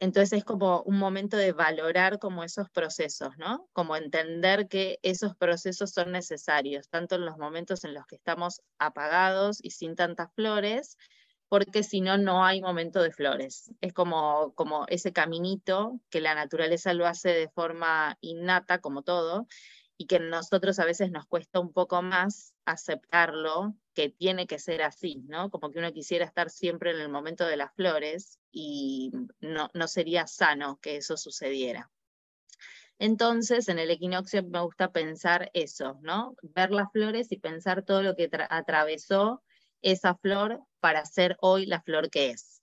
[0.00, 3.68] Entonces es como un momento de valorar como esos procesos, ¿no?
[3.74, 8.62] Como entender que esos procesos son necesarios, tanto en los momentos en los que estamos
[8.78, 10.96] apagados y sin tantas flores,
[11.50, 13.72] porque si no, no hay momento de flores.
[13.82, 19.48] Es como, como ese caminito que la naturaleza lo hace de forma innata, como todo,
[20.00, 24.80] y que nosotros a veces nos cuesta un poco más aceptarlo, que tiene que ser
[24.80, 25.50] así, ¿no?
[25.50, 29.88] Como que uno quisiera estar siempre en el momento de las flores y no, no
[29.88, 31.90] sería sano que eso sucediera.
[32.98, 36.34] Entonces, en el equinoccio me gusta pensar eso, ¿no?
[36.40, 39.42] Ver las flores y pensar todo lo que atravesó
[39.82, 42.62] esa flor para ser hoy la flor que es.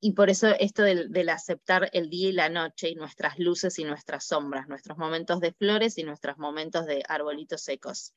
[0.00, 3.84] Y por eso esto del, aceptar el día y la noche y nuestras luces y
[3.84, 8.14] nuestras sombras, nuestros momentos de flores y nuestros momentos de arbolitos secos.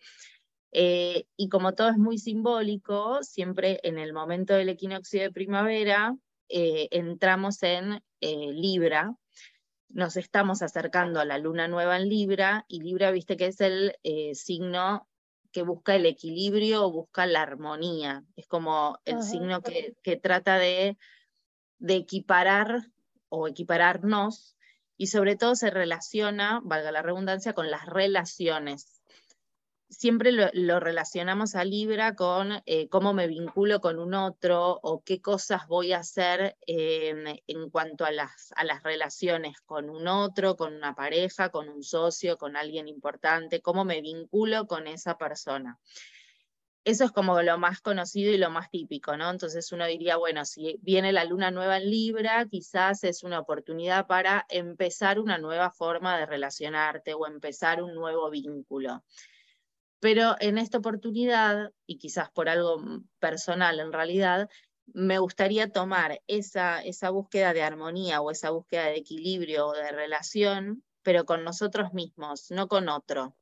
[0.72, 6.16] Eh, y como todo es muy simbólico, siempre en el momento del equinoccio de primavera
[6.50, 9.16] eh, entramos en eh, Libra,
[9.90, 13.94] nos estamos acercando a la luna nueva en Libra y Libra, viste que es el
[14.34, 15.10] signo
[15.52, 18.24] que busca el equilibrio o busca la armonía.
[18.36, 20.98] Es como el signo que, trata de,
[21.82, 22.88] de equiparar
[23.30, 24.56] o equipararnos
[24.98, 29.02] y sobre todo se relaciona, valga la redundancia, con las relaciones
[29.92, 35.22] siempre lo, relacionamos a Libra con eh, cómo me vinculo con un otro o qué
[35.22, 40.74] cosas voy a hacer en cuanto a las, a las relaciones con un otro, con
[40.74, 45.78] una pareja, con un socio, con alguien importante, cómo me vinculo con esa persona.
[46.84, 49.30] Eso es como lo más conocido y lo más típico, ¿no?
[49.30, 54.08] Entonces uno diría, bueno, si viene la luna nueva en Libra, quizás es una oportunidad
[54.08, 59.04] para empezar una nueva forma de relacionarte o empezar un nuevo vínculo.
[60.00, 62.82] Pero en esta oportunidad, y quizás por algo
[63.20, 64.50] personal en realidad,
[64.88, 69.92] me gustaría tomar esa, esa búsqueda de armonía o esa búsqueda de equilibrio o de
[69.92, 73.36] relación, pero con nosotros mismos, no con otro.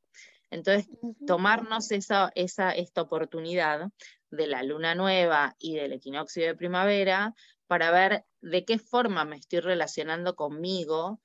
[0.51, 0.89] Entonces,
[1.27, 3.89] tomarnos esa, esa, esta oportunidad
[4.31, 7.33] de la luna nueva y del equinoccio de primavera
[7.67, 11.19] para ver de qué forma me estoy relacionando conmigo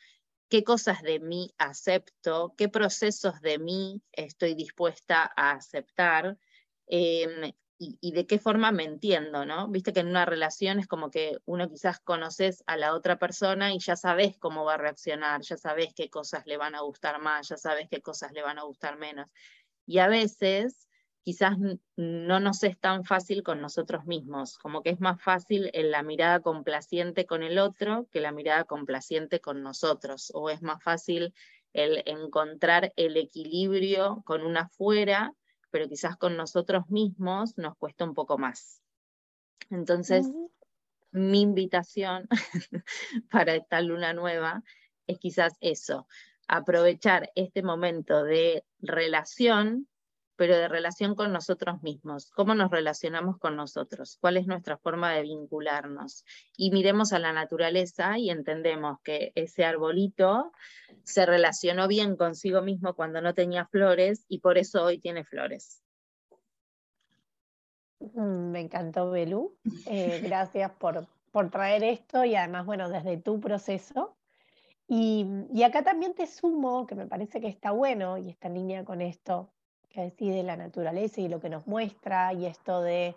[0.48, 6.38] qué cosas de mí acepto, qué procesos de mí estoy dispuesta a aceptar
[6.86, 7.52] em,
[8.00, 9.68] y, de qué forma me entiendo, ¿no?
[9.68, 13.72] Viste que en una relación es como que uno quizás conoces a la otra persona
[13.74, 17.20] y ya sabes cómo va a reaccionar, ya sabes qué cosas le van a gustar
[17.20, 19.28] más, ya sabes qué cosas le van a gustar menos.
[19.86, 20.88] Y a veces
[21.22, 21.56] quizás
[21.96, 26.02] no nos es tan fácil con nosotros mismos, como que es más fácil en la
[26.02, 31.34] mirada complaciente con el otro que la mirada complaciente con nosotros, o es más fácil
[31.72, 35.34] el encontrar el equilibrio con una afuera,
[35.74, 38.80] pero quizás con nosotros mismos nos cuesta un poco más.
[39.70, 40.30] Entonces,
[41.10, 42.28] mi invitación
[43.28, 44.62] para esta luna nueva
[45.08, 46.06] es quizás eso,
[46.46, 49.88] aprovechar este momento de relación
[50.36, 55.12] pero de relación con nosotros mismos, cómo nos relacionamos con nosotros, cuál es nuestra forma
[55.12, 56.24] de vincularnos.
[56.56, 60.52] Y miremos a la naturaleza y entendemos que ese arbolito
[61.04, 65.82] se relacionó bien consigo mismo cuando no tenía flores y por eso hoy tiene flores.
[68.00, 69.56] Mm, me encantó, Belú.
[69.86, 74.16] Eh, gracias por, por traer esto y además, bueno, desde tu proceso.
[74.86, 78.54] Y, y, acá también te sumo, que me parece que está bueno y está en
[78.54, 79.53] línea con esto,
[80.02, 83.14] decide la naturaleza y lo que nos muestra, y esto de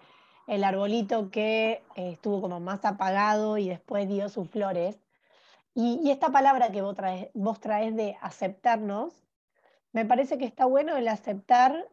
[0.48, 4.98] el arbolito que eh, estuvo como más apagado y después dio sus flores.
[5.74, 9.14] Y, esta palabra que vos traes, vos traes de aceptarnos,
[9.92, 11.88] me parece que está bueno el aceptar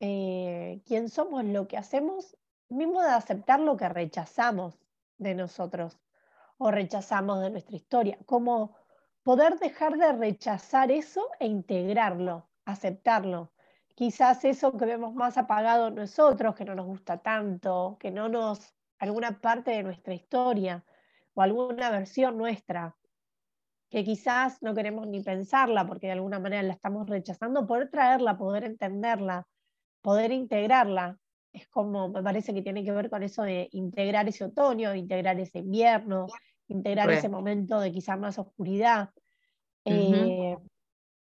[0.00, 2.36] eh, quién somos, lo que hacemos,
[2.68, 4.78] mismo de aceptar lo que rechazamos
[5.18, 5.98] de nosotros
[6.56, 8.76] o rechazamos de nuestra historia, como
[9.22, 13.52] poder dejar de rechazar eso e integrarlo, aceptarlo
[13.98, 18.76] quizás eso que vemos más apagado nosotros, que no nos gusta tanto, que no nos,
[19.00, 20.84] alguna parte de nuestra historia
[21.34, 22.96] o alguna versión nuestra,
[23.90, 28.38] que quizás no queremos ni pensarla porque de alguna manera la estamos rechazando, poder traerla,
[28.38, 29.48] poder entenderla,
[30.00, 31.18] poder integrarla.
[31.52, 35.40] Es como, me parece que tiene que ver con eso de integrar ese otoño, integrar
[35.40, 36.28] ese invierno,
[36.68, 39.10] integrar ese momento de quizás más oscuridad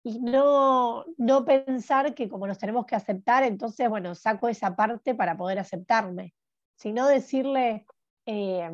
[0.04, 5.14] y no, no pensar que como nos tenemos que aceptar, entonces, bueno, saco esa parte
[5.14, 6.34] para poder aceptarme,
[6.76, 7.86] sino decirle,
[8.26, 8.70] eh,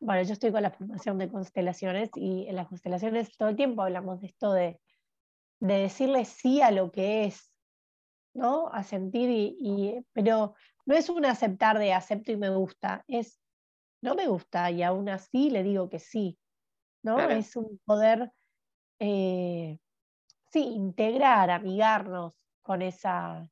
[0.00, 3.82] bueno, yo estoy con la formación de constelaciones y en las constelaciones todo el tiempo
[3.82, 4.80] hablamos de esto de,
[5.60, 7.52] de decirle sí a lo que es,
[8.34, 8.68] ¿no?
[8.68, 10.54] A sentir, y, pero
[10.86, 13.40] no es un aceptar de acepto y me gusta, es
[14.00, 16.38] no me gusta y aún así le digo que sí,
[17.02, 17.18] ¿no?
[17.20, 18.32] Es un poder...
[19.00, 19.78] Eh,
[20.52, 23.48] sí, integrar, amigarnos con esa,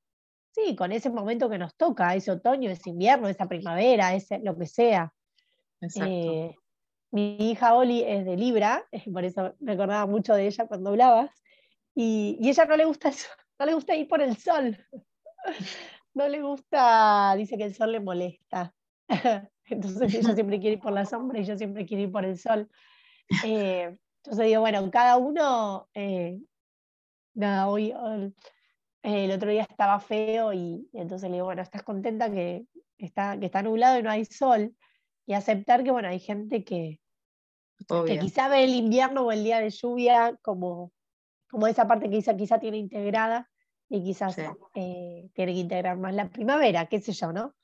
[0.53, 4.57] sí, con ese momento que nos toca, ese otoño, ese invierno, esa primavera, ese, lo
[4.57, 5.13] que sea.
[6.05, 6.55] Eh,
[7.11, 11.31] mi hija Oli es de Libra, por eso me acordaba mucho de ella cuando hablabas,
[11.95, 13.29] y, y ella no le gusta eso,
[13.59, 14.77] no le gusta ir por el sol,
[16.15, 18.75] no le gusta, dice que el sol le molesta.
[19.65, 22.37] Entonces ella siempre quiere ir por la sombra y yo siempre quiero ir por el
[22.37, 22.69] sol.
[23.45, 26.39] Eh, entonces digo, bueno, cada uno eh,
[27.41, 27.93] nada, hoy,
[29.03, 32.67] el otro día estaba feo y, entonces le digo, bueno, ¿estás contenta que
[32.99, 34.77] está, que está nublado y no hay sol?
[35.27, 37.01] Y aceptar que, bueno, hay gente que,
[38.07, 40.93] que quizá ve el invierno o el día de lluvia como,
[41.49, 43.49] como esa parte que quizá, quizá tiene integrada
[43.89, 44.39] y quizás
[44.75, 47.55] eh, tiene que integrar más la primavera, qué sé yo, ¿no?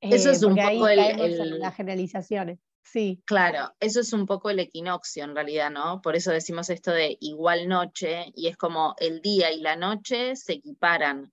[0.00, 2.58] Eso es eh, un poco el, las generalizaciones.
[2.92, 3.22] Sí.
[3.24, 6.00] Claro, eso es un poco el equinoccio en realidad, ¿no?
[6.02, 10.36] Por eso decimos esto de igual noche, y es como el día y la noche
[10.36, 11.32] se equiparan.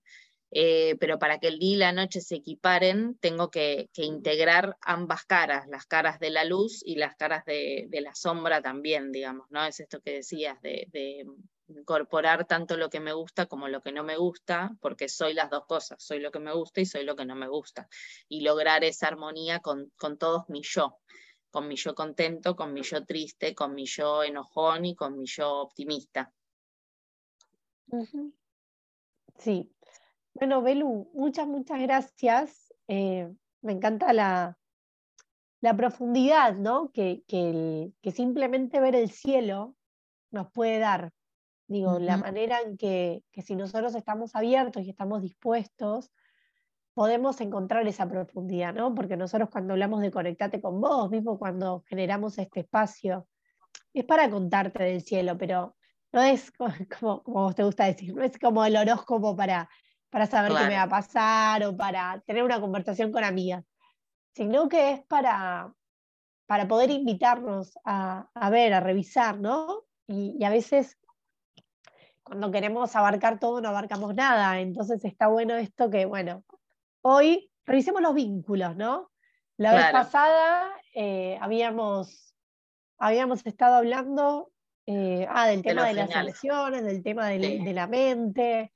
[0.56, 5.24] Eh, pero para que el día y la noche se equiparen, tengo que, integrar ambas
[5.24, 9.64] caras, las caras de la luz y las caras de, la sombra también, digamos, ¿no?
[9.64, 11.26] Es esto que decías, de,
[11.66, 15.50] incorporar tanto lo que me gusta como lo que no me gusta, porque soy las
[15.50, 17.88] dos cosas, soy lo que me gusta y soy lo que no me gusta,
[18.28, 21.00] y lograr esa armonía con, todos mis yo,
[21.54, 25.24] con mi yo contento, con mi yo triste, con mi yo enojón y con mi
[25.24, 26.32] yo optimista.
[29.38, 29.72] Sí,
[30.32, 32.74] bueno, Belu, muchas, muchas gracias.
[32.88, 33.32] Eh,
[33.62, 34.58] me encanta la,
[35.60, 36.90] la profundidad ¿no?
[36.90, 39.76] que, que, simplemente ver el cielo
[40.32, 41.12] nos puede dar.
[41.68, 46.10] Digo, la manera en que, que, si nosotros estamos abiertos y estamos dispuestos,
[46.94, 48.94] podemos encontrar esa profundidad, ¿no?
[48.94, 53.26] Porque nosotros cuando hablamos de conectarte con vos, mismo cuando generamos este espacio,
[53.92, 55.76] es para contarte del cielo, pero
[56.12, 56.50] no es
[56.98, 59.68] como, como vos te gusta decir, no es como el horóscopo para
[60.14, 63.64] para saber qué me va a pasar o para tener una conversación con amigas,
[64.32, 65.74] sino que es para,
[66.46, 69.82] para poder invitarnos a, ver, a revisar, ¿no?
[70.06, 70.96] Y, a veces
[72.22, 76.44] cuando queremos abarcar todo no abarcamos nada, entonces está bueno esto que, bueno,
[77.04, 79.10] hoy revisemos los vínculos, ¿no?
[79.56, 82.34] La vez pasada eh, habíamos,
[82.98, 84.50] habíamos estado hablando
[84.86, 88.72] eh, ah, del tema de, las emociones, del tema de la mente,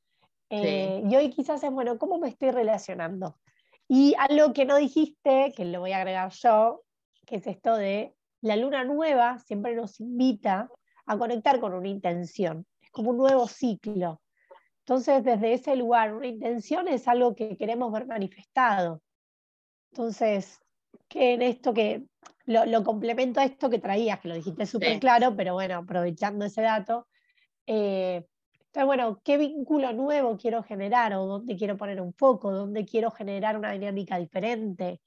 [0.50, 3.38] eh, y hoy quizás es, bueno, ¿cómo me estoy relacionando?
[3.86, 6.82] Y algo que no dijiste, que lo voy a agregar yo,
[7.26, 10.70] que es esto de la luna nueva siempre nos invita
[11.06, 12.66] a conectar con una intención.
[12.80, 14.20] Es como un nuevo ciclo.
[14.88, 19.02] Entonces, desde ese lugar, una intención es algo que queremos ver manifestado.
[19.92, 20.60] Entonces,
[21.08, 22.06] que en esto que
[22.46, 26.62] lo, complemento a esto que traías, que lo dijiste súper claro, pero bueno, aprovechando ese
[26.62, 27.06] dato,
[27.66, 28.24] eh,
[28.54, 33.10] entonces, bueno, ¿qué vínculo nuevo quiero generar o dónde quiero poner un foco, dónde quiero
[33.10, 35.02] generar una dinámica diferente?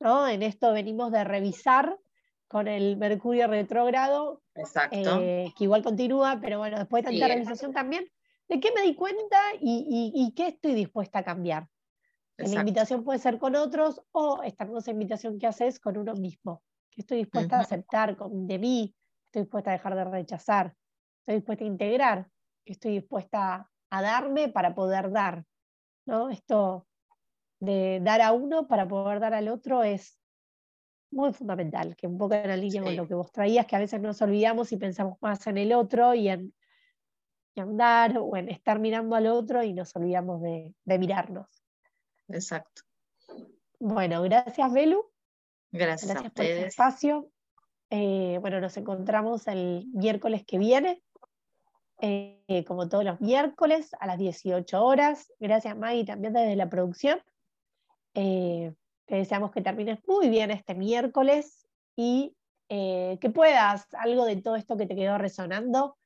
[0.00, 0.26] ¿no?
[0.26, 1.98] En esto venimos de revisar
[2.48, 4.40] con el Mercurio retrógrado,
[4.92, 8.10] eh, que igual continúa, pero bueno, después de tanta realización también,
[8.48, 11.68] de qué me di cuenta y, qué estoy dispuesta a cambiar.
[12.36, 16.62] La invitación puede ser con otros o esta hermosa invitación que haces con uno mismo,
[16.90, 18.94] que estoy dispuesta a aceptar de mí,
[19.26, 20.74] estoy dispuesta a dejar de rechazar,
[21.20, 22.28] estoy dispuesta a integrar,
[22.64, 25.44] que estoy dispuesta a darme para poder dar.
[26.04, 26.28] ¿no?
[26.28, 26.86] Esto
[27.58, 30.18] de dar a uno para poder dar al otro es
[31.10, 33.78] muy fundamental, que un poco en la línea con lo que vos traías, que a
[33.78, 36.52] veces nos olvidamos y pensamos más en el otro y en,
[37.64, 41.46] dar o en estar mirando al otro y nos olvidamos de, mirarnos.
[42.28, 42.82] Exacto.
[43.78, 45.04] Bueno, gracias Belu.
[45.70, 47.30] Gracias, gracias por este espacio.
[47.90, 51.02] Eh, bueno, nos encontramos el miércoles que viene
[52.00, 55.32] eh, como todos los miércoles a las 18 horas.
[55.38, 57.22] Gracias Maggie también desde la producción.
[58.14, 58.74] Eh,
[59.06, 62.34] te deseamos que termines muy bien este miércoles y
[62.68, 65.96] que puedas, algo de todo esto que te quedó resonando,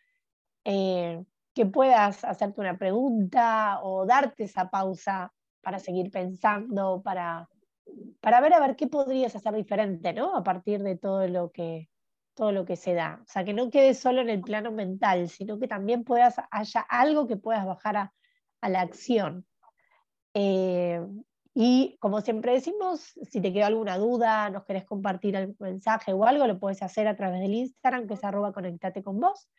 [1.61, 5.31] que puedas hacerte una pregunta o darte esa pausa
[5.61, 7.51] para seguir pensando, para,
[8.23, 10.35] para ver a ver qué podrías hacer diferente, ¿no?
[10.35, 11.91] A partir de todo lo que,
[12.33, 13.21] todo lo que se da.
[13.23, 16.81] O sea, que no quede solo en el plano mental, sino que también puedas, haya
[16.81, 18.13] algo que puedas bajar a,
[18.67, 19.45] la acción.
[20.33, 21.05] Eh,
[21.53, 26.25] y como siempre decimos, si te queda alguna duda, nos querés compartir algún mensaje o
[26.25, 29.51] algo, lo puedes hacer a través del Instagram, que es arroba conectate con vos.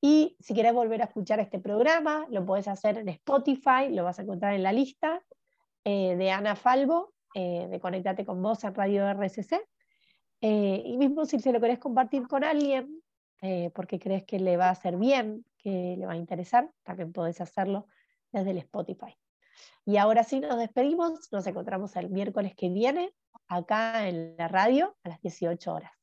[0.00, 4.18] Y si querés volver a escuchar este programa, lo puedes hacer en Spotify, lo vas
[4.18, 5.22] a encontrar en la lista
[5.84, 9.60] eh, de Ana Falvo, eh, de Conectate con vos en Radio RSC.
[10.40, 13.02] Eh, y mismo si se lo querés compartir con alguien,
[13.72, 17.40] porque crees que le va a hacer bien, que le va a interesar, también podés
[17.40, 17.86] hacerlo
[18.32, 19.16] desde el Spotify.
[19.84, 23.14] Y ahora sí nos despedimos, nos encontramos el miércoles que viene
[23.46, 25.97] acá en la radio a las 18 horas.